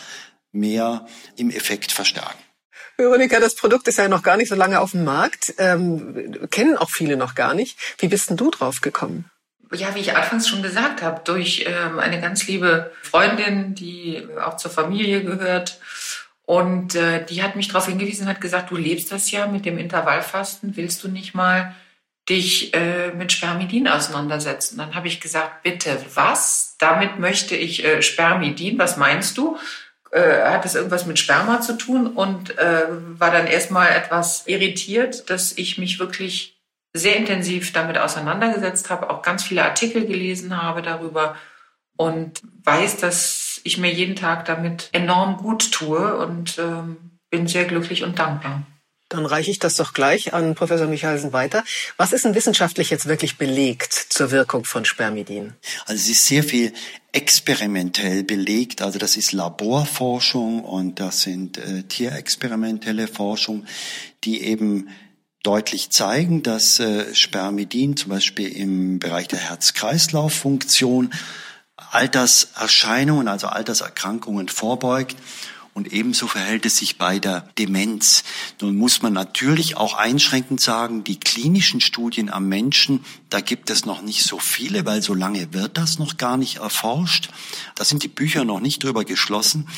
[0.51, 2.37] mehr im Effekt verstärken.
[2.97, 6.77] Veronika, das Produkt ist ja noch gar nicht so lange auf dem Markt, ähm, kennen
[6.77, 7.79] auch viele noch gar nicht.
[7.97, 9.30] Wie bist denn du drauf gekommen?
[9.73, 14.57] Ja, wie ich anfangs schon gesagt habe, durch ähm, eine ganz liebe Freundin, die auch
[14.57, 15.79] zur Familie gehört.
[16.43, 19.77] Und äh, die hat mich darauf hingewiesen hat gesagt, du lebst das ja mit dem
[19.77, 21.73] Intervallfasten, willst du nicht mal
[22.27, 24.77] dich äh, mit Spermidin auseinandersetzen?
[24.77, 26.75] Dann habe ich gesagt, bitte, was?
[26.77, 29.57] Damit möchte ich äh, Spermidin, was meinst du?
[30.11, 32.07] Äh, hat das irgendwas mit Sperma zu tun?
[32.07, 36.60] Und äh, war dann erstmal etwas irritiert, dass ich mich wirklich
[36.93, 41.35] sehr intensiv damit auseinandergesetzt habe, auch ganz viele Artikel gelesen habe darüber
[41.95, 46.97] und weiß, dass ich mir jeden Tag damit enorm gut tue und ähm,
[47.29, 48.63] bin sehr glücklich und dankbar.
[49.11, 51.65] Dann reiche ich das doch gleich an Professor Michalsen weiter.
[51.97, 55.53] Was ist denn wissenschaftlich jetzt wirklich belegt zur Wirkung von Spermidin?
[55.85, 56.71] Also es ist sehr viel
[57.11, 58.81] experimentell belegt.
[58.81, 63.65] Also das ist Laborforschung und das sind äh, tierexperimentelle Forschung,
[64.23, 64.87] die eben
[65.43, 71.11] deutlich zeigen, dass äh, Spermidin zum Beispiel im Bereich der Herz-Kreislauf-Funktion
[71.91, 75.17] Alterserscheinungen, also Alterserkrankungen vorbeugt.
[75.73, 78.23] Und ebenso verhält es sich bei der Demenz.
[78.59, 83.85] Nun muss man natürlich auch einschränkend sagen, die klinischen Studien am Menschen, da gibt es
[83.85, 87.29] noch nicht so viele, weil so lange wird das noch gar nicht erforscht.
[87.75, 89.69] Da sind die Bücher noch nicht drüber geschlossen.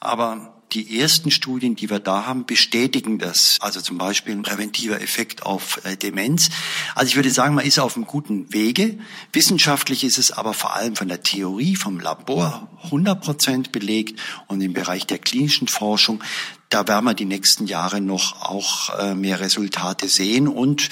[0.00, 3.56] Aber die ersten Studien, die wir da haben, bestätigen das.
[3.60, 6.50] Also zum Beispiel ein präventiver Effekt auf äh, Demenz.
[6.94, 8.98] Also ich würde sagen, man ist auf einem guten Wege.
[9.32, 14.60] Wissenschaftlich ist es aber vor allem von der Theorie, vom Labor 100 Prozent belegt und
[14.60, 16.22] im Bereich der klinischen Forschung,
[16.68, 20.90] da werden wir die nächsten Jahre noch auch äh, mehr Resultate sehen und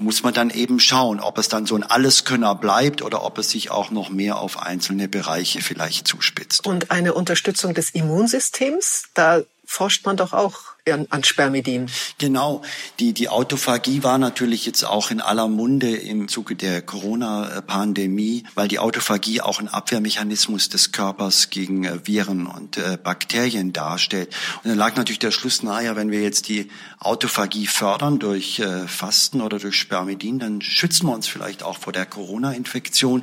[0.00, 3.50] muss man dann eben schauen, ob es dann so ein Alleskönner bleibt oder ob es
[3.50, 6.66] sich auch noch mehr auf einzelne Bereiche vielleicht zuspitzt.
[6.66, 11.86] Und eine Unterstützung des Immunsystems, da forscht man doch auch an Spermidin.
[12.18, 12.62] Genau.
[12.98, 18.68] Die, die Autophagie war natürlich jetzt auch in aller Munde im Zuge der Corona-Pandemie, weil
[18.68, 24.34] die Autophagie auch ein Abwehrmechanismus des Körpers gegen äh, Viren und äh, Bakterien darstellt.
[24.62, 28.86] Und dann lag natürlich der Schluss nahe, wenn wir jetzt die Autophagie fördern durch äh,
[28.86, 33.22] Fasten oder durch Spermidin, dann schützen wir uns vielleicht auch vor der Corona-Infektion.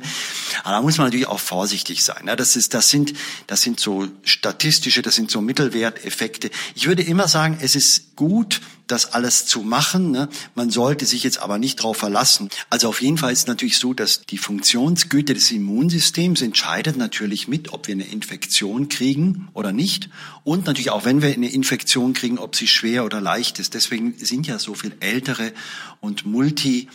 [0.64, 2.28] Aber da muss man natürlich auch vorsichtig sein.
[2.36, 3.14] Das ist, das sind,
[3.46, 6.50] das sind so statistische, das sind so Mittelwerteffekte.
[6.74, 10.10] Ich würde immer sagen, sagen, es ist gut, das alles zu machen.
[10.10, 10.28] Ne?
[10.54, 12.48] Man sollte sich jetzt aber nicht darauf verlassen.
[12.70, 17.72] Also auf jeden Fall ist natürlich so, dass die Funktionsgüte des Immunsystems entscheidet natürlich mit,
[17.72, 20.08] ob wir eine Infektion kriegen oder nicht.
[20.42, 23.74] Und natürlich auch, wenn wir eine Infektion kriegen, ob sie schwer oder leicht ist.
[23.74, 25.52] Deswegen sind ja so viel ältere
[26.00, 26.88] und multi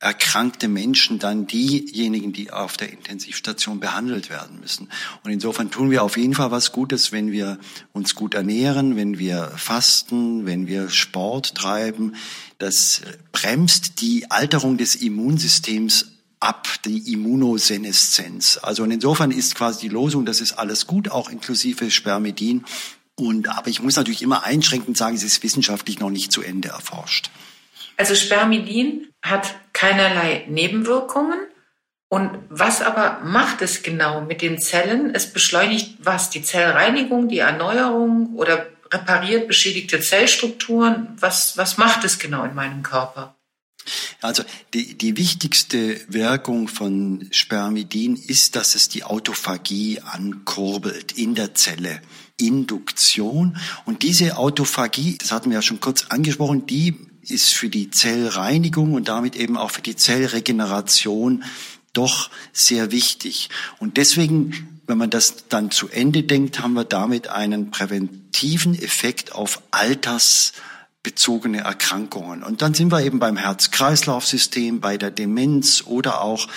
[0.00, 4.88] erkrankte Menschen dann diejenigen, die auf der Intensivstation behandelt werden müssen.
[5.24, 7.58] Und insofern tun wir auf jeden Fall was Gutes, wenn wir
[7.92, 12.14] uns gut ernähren, wenn wir fasten, wenn wir Sport treiben.
[12.58, 18.60] Das bremst die Alterung des Immunsystems ab, die Immunoseneszenz.
[18.62, 22.64] Also und insofern ist quasi die Losung, das ist alles gut, auch inklusive Spermidin.
[23.16, 26.68] Und, aber ich muss natürlich immer einschränkend sagen, es ist wissenschaftlich noch nicht zu Ende
[26.68, 27.30] erforscht.
[27.96, 31.38] Also Spermidin hat keinerlei Nebenwirkungen.
[32.08, 35.14] Und was aber macht es genau mit den Zellen?
[35.14, 36.30] Es beschleunigt was?
[36.30, 41.08] Die Zellreinigung, die Erneuerung oder repariert beschädigte Zellstrukturen.
[41.20, 43.34] Was, was macht es genau in meinem Körper?
[44.20, 44.42] Also
[44.74, 52.00] die, die wichtigste Wirkung von Spermidin ist, dass es die Autophagie ankurbelt in der Zelle.
[52.40, 53.56] Induktion.
[53.84, 58.94] Und diese Autophagie, das hatten wir ja schon kurz angesprochen, die ist für die Zellreinigung
[58.94, 61.44] und damit eben auch für die Zellregeneration
[61.92, 63.48] doch sehr wichtig.
[63.78, 69.32] Und deswegen, wenn man das dann zu Ende denkt, haben wir damit einen präventiven Effekt
[69.32, 72.42] auf altersbezogene Erkrankungen.
[72.42, 76.48] Und dann sind wir eben beim Herz-Kreislauf-System, bei der Demenz oder auch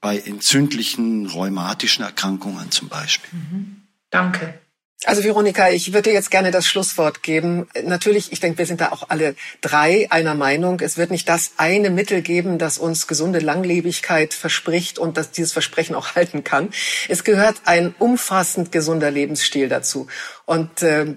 [0.00, 3.38] bei entzündlichen rheumatischen Erkrankungen zum Beispiel.
[3.38, 3.82] Mhm.
[4.10, 4.60] Danke.
[5.06, 7.68] Also Veronika, ich würde jetzt gerne das Schlusswort geben.
[7.84, 10.80] Natürlich, ich denke, wir sind da auch alle drei einer Meinung.
[10.80, 15.54] Es wird nicht das eine Mittel geben, das uns gesunde Langlebigkeit verspricht und das dieses
[15.54, 16.68] Versprechen auch halten kann.
[17.08, 20.06] Es gehört ein umfassend gesunder Lebensstil dazu.
[20.44, 21.14] Und äh,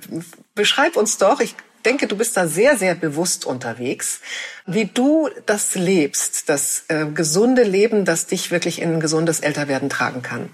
[0.56, 1.54] beschreib uns doch, ich
[1.84, 4.22] denke, du bist da sehr, sehr bewusst unterwegs,
[4.66, 9.90] wie du das lebst, das äh, gesunde Leben, das dich wirklich in ein gesundes Älterwerden
[9.90, 10.50] tragen kann.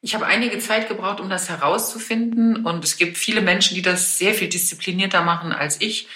[0.00, 2.64] Ich habe einige Zeit gebraucht, um das herauszufinden.
[2.64, 6.08] Und es gibt viele Menschen, die das sehr viel disziplinierter machen als ich.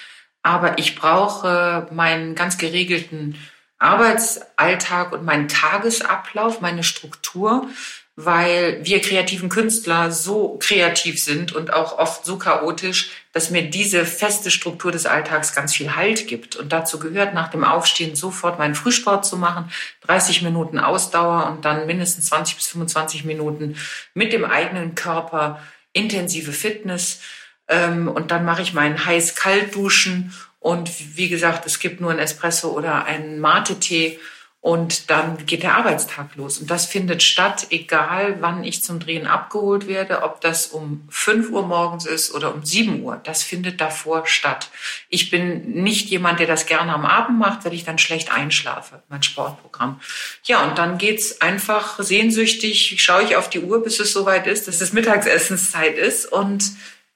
[0.43, 3.37] Aber ich brauche meinen ganz geregelten
[3.79, 7.69] Arbeitsalltag und meinen Tagesablauf, meine Struktur
[8.17, 14.05] weil wir kreativen Künstler so kreativ sind und auch oft so chaotisch, dass mir diese
[14.05, 16.55] feste Struktur des Alltags ganz viel Halt gibt.
[16.57, 19.71] Und dazu gehört, nach dem Aufstehen sofort meinen Frühsport zu machen,
[20.03, 23.77] 30 Minuten Ausdauer und dann mindestens 20 bis 25 Minuten
[24.15, 25.61] mit dem eigenen Körper
[25.95, 27.21] intensive Fitness.
[27.69, 30.35] Ähm, und dann mache ich meinen heiß-kalt-Duschen.
[30.61, 34.19] Und wie gesagt, es gibt nur ein Espresso oder einen Mate-Tee
[34.63, 36.59] und dann geht der Arbeitstag los.
[36.59, 41.51] Und das findet statt, egal wann ich zum Drehen abgeholt werde, ob das um 5
[41.51, 43.21] Uhr morgens ist oder um 7 Uhr.
[43.25, 44.71] Das findet davor statt.
[45.09, 49.03] Ich bin nicht jemand, der das gerne am Abend macht, weil ich dann schlecht einschlafe,
[49.09, 50.01] mein Sportprogramm.
[50.45, 54.69] Ja, und dann geht's einfach sehnsüchtig, schaue ich auf die Uhr, bis es soweit ist,
[54.69, 56.71] dass es Mittagsessenszeit ist und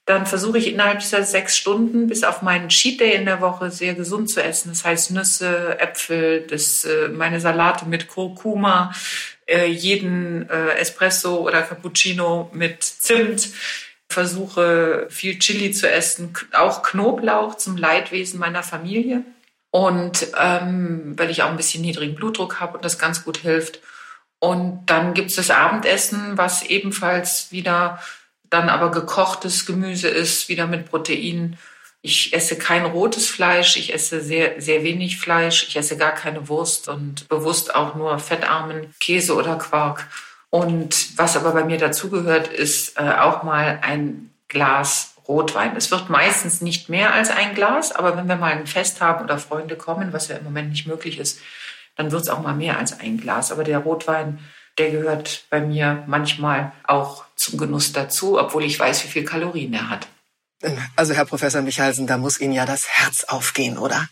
[0.07, 3.69] dann versuche ich innerhalb dieser sechs Stunden bis auf meinen Cheat Day in der Woche
[3.69, 4.69] sehr gesund zu essen.
[4.69, 8.93] Das heißt Nüsse, Äpfel, das, äh, meine Salate mit Kurkuma,
[9.47, 13.49] äh, jeden äh, Espresso oder Cappuccino mit Zimt.
[14.09, 19.23] Versuche viel Chili zu essen, auch Knoblauch zum Leidwesen meiner Familie.
[19.71, 23.81] Und ähm, weil ich auch ein bisschen niedrigen Blutdruck habe und das ganz gut hilft.
[24.39, 27.99] Und dann gibt's das Abendessen, was ebenfalls wieder
[28.49, 31.57] dann aber gekochtes Gemüse ist, wieder mit Proteinen.
[32.01, 36.47] Ich esse kein rotes Fleisch, ich esse sehr, sehr wenig Fleisch, ich esse gar keine
[36.47, 40.07] Wurst und bewusst auch nur fettarmen Käse oder Quark.
[40.49, 45.75] Und was aber bei mir dazugehört, ist äh, auch mal ein Glas Rotwein.
[45.75, 49.23] Es wird meistens nicht mehr als ein Glas, aber wenn wir mal ein Fest haben
[49.23, 51.41] oder Freunde kommen, was ja im Moment nicht möglich ist,
[51.95, 53.51] dann wird es auch mal mehr als ein Glas.
[53.51, 54.39] Aber der Rotwein
[54.77, 59.73] der gehört bei mir manchmal auch zum Genuss dazu, obwohl ich weiß, wie viel Kalorien
[59.73, 60.07] er hat.
[60.95, 64.07] Also Herr Professor Michalsen, da muss Ihnen ja das Herz aufgehen, oder?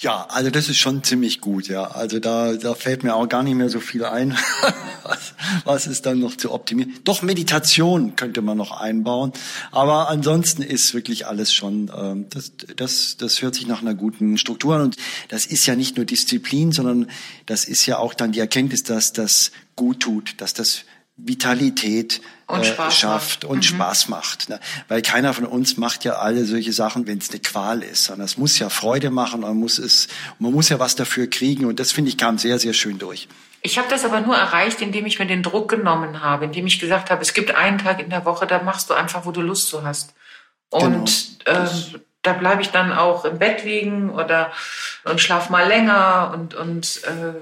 [0.00, 1.84] Ja, also das ist schon ziemlich gut, ja.
[1.84, 4.36] Also da, da fällt mir auch gar nicht mehr so viel ein,
[5.04, 5.34] was,
[5.64, 6.94] was ist dann noch zu optimieren.
[7.04, 9.32] Doch Meditation könnte man noch einbauen,
[9.70, 14.36] aber ansonsten ist wirklich alles schon, ähm, das, das, das hört sich nach einer guten
[14.36, 14.96] Struktur an und
[15.28, 17.08] das ist ja nicht nur Disziplin, sondern
[17.46, 20.84] das ist ja auch dann die Erkenntnis, dass das gut tut, dass das
[21.16, 23.62] Vitalität und äh, schafft und mhm.
[23.62, 24.48] Spaß macht.
[24.48, 24.58] Ne?
[24.88, 28.24] Weil keiner von uns macht ja alle solche Sachen, wenn es eine Qual ist, sondern
[28.24, 30.08] es muss ja Freude machen, man muss es,
[30.38, 33.28] man muss ja was dafür kriegen und das finde ich kam sehr, sehr schön durch.
[33.60, 36.80] Ich habe das aber nur erreicht, indem ich mir den Druck genommen habe, indem ich
[36.80, 39.40] gesagt habe, es gibt einen Tag in der Woche, da machst du einfach, wo du
[39.40, 40.14] Lust zu hast.
[40.68, 41.64] Und genau.
[41.64, 41.68] äh,
[42.22, 44.50] da bleibe ich dann auch im Bett liegen oder
[45.04, 47.34] und schlaf mal länger und und äh,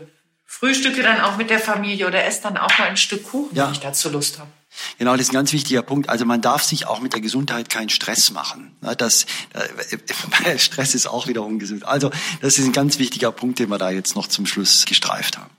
[0.51, 3.67] frühstücke dann auch mit der Familie oder esse dann auch mal ein Stück Kuchen, ja.
[3.67, 4.51] wenn ich dazu Lust habe.
[4.99, 6.09] Genau, das ist ein ganz wichtiger Punkt.
[6.09, 8.77] Also man darf sich auch mit der Gesundheit keinen Stress machen.
[8.99, 11.87] Das, äh, Stress ist auch wieder ungesund.
[11.87, 15.39] Also das ist ein ganz wichtiger Punkt, den wir da jetzt noch zum Schluss gestreift
[15.39, 15.51] haben.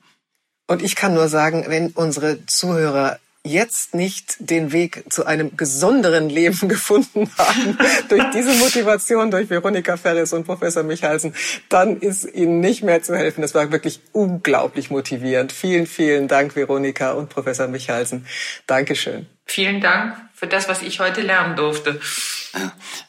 [0.67, 6.29] Und ich kann nur sagen, wenn unsere Zuhörer jetzt nicht den Weg zu einem gesonderen
[6.29, 7.77] Leben gefunden haben,
[8.09, 11.33] durch diese Motivation, durch Veronika Ferris und Professor Michalsen,
[11.69, 13.41] dann ist ihnen nicht mehr zu helfen.
[13.41, 15.51] Das war wirklich unglaublich motivierend.
[15.51, 18.27] Vielen, vielen Dank, Veronika und Professor Michalsen.
[18.67, 19.27] Dankeschön.
[19.45, 21.99] Vielen Dank für das, was ich heute lernen durfte.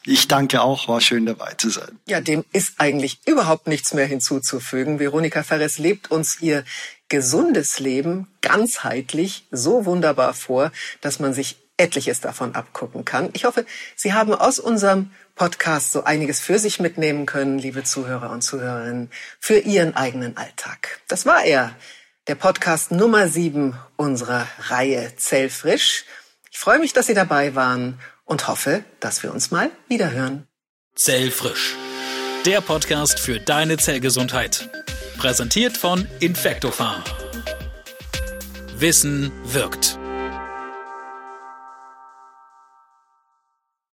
[0.05, 1.99] Ich danke auch, war schön dabei zu sein.
[2.07, 4.99] Ja, dem ist eigentlich überhaupt nichts mehr hinzuzufügen.
[4.99, 6.63] Veronika Ferres lebt uns ihr
[7.09, 13.29] gesundes Leben ganzheitlich so wunderbar vor, dass man sich etliches davon abgucken kann.
[13.33, 18.29] Ich hoffe, Sie haben aus unserem Podcast so einiges für sich mitnehmen können, liebe Zuhörer
[18.29, 21.01] und Zuhörerinnen, für Ihren eigenen Alltag.
[21.07, 21.75] Das war er,
[22.27, 26.05] der Podcast Nummer sieben unserer Reihe Zellfrisch.
[26.51, 30.47] Ich freue mich, dass Sie dabei waren und hoffe, dass wir uns mal wiederhören.
[30.95, 31.75] Zellfrisch.
[32.45, 34.69] Der Podcast für deine Zellgesundheit.
[35.17, 37.01] Präsentiert von Infectofarm.
[38.77, 39.97] Wissen wirkt.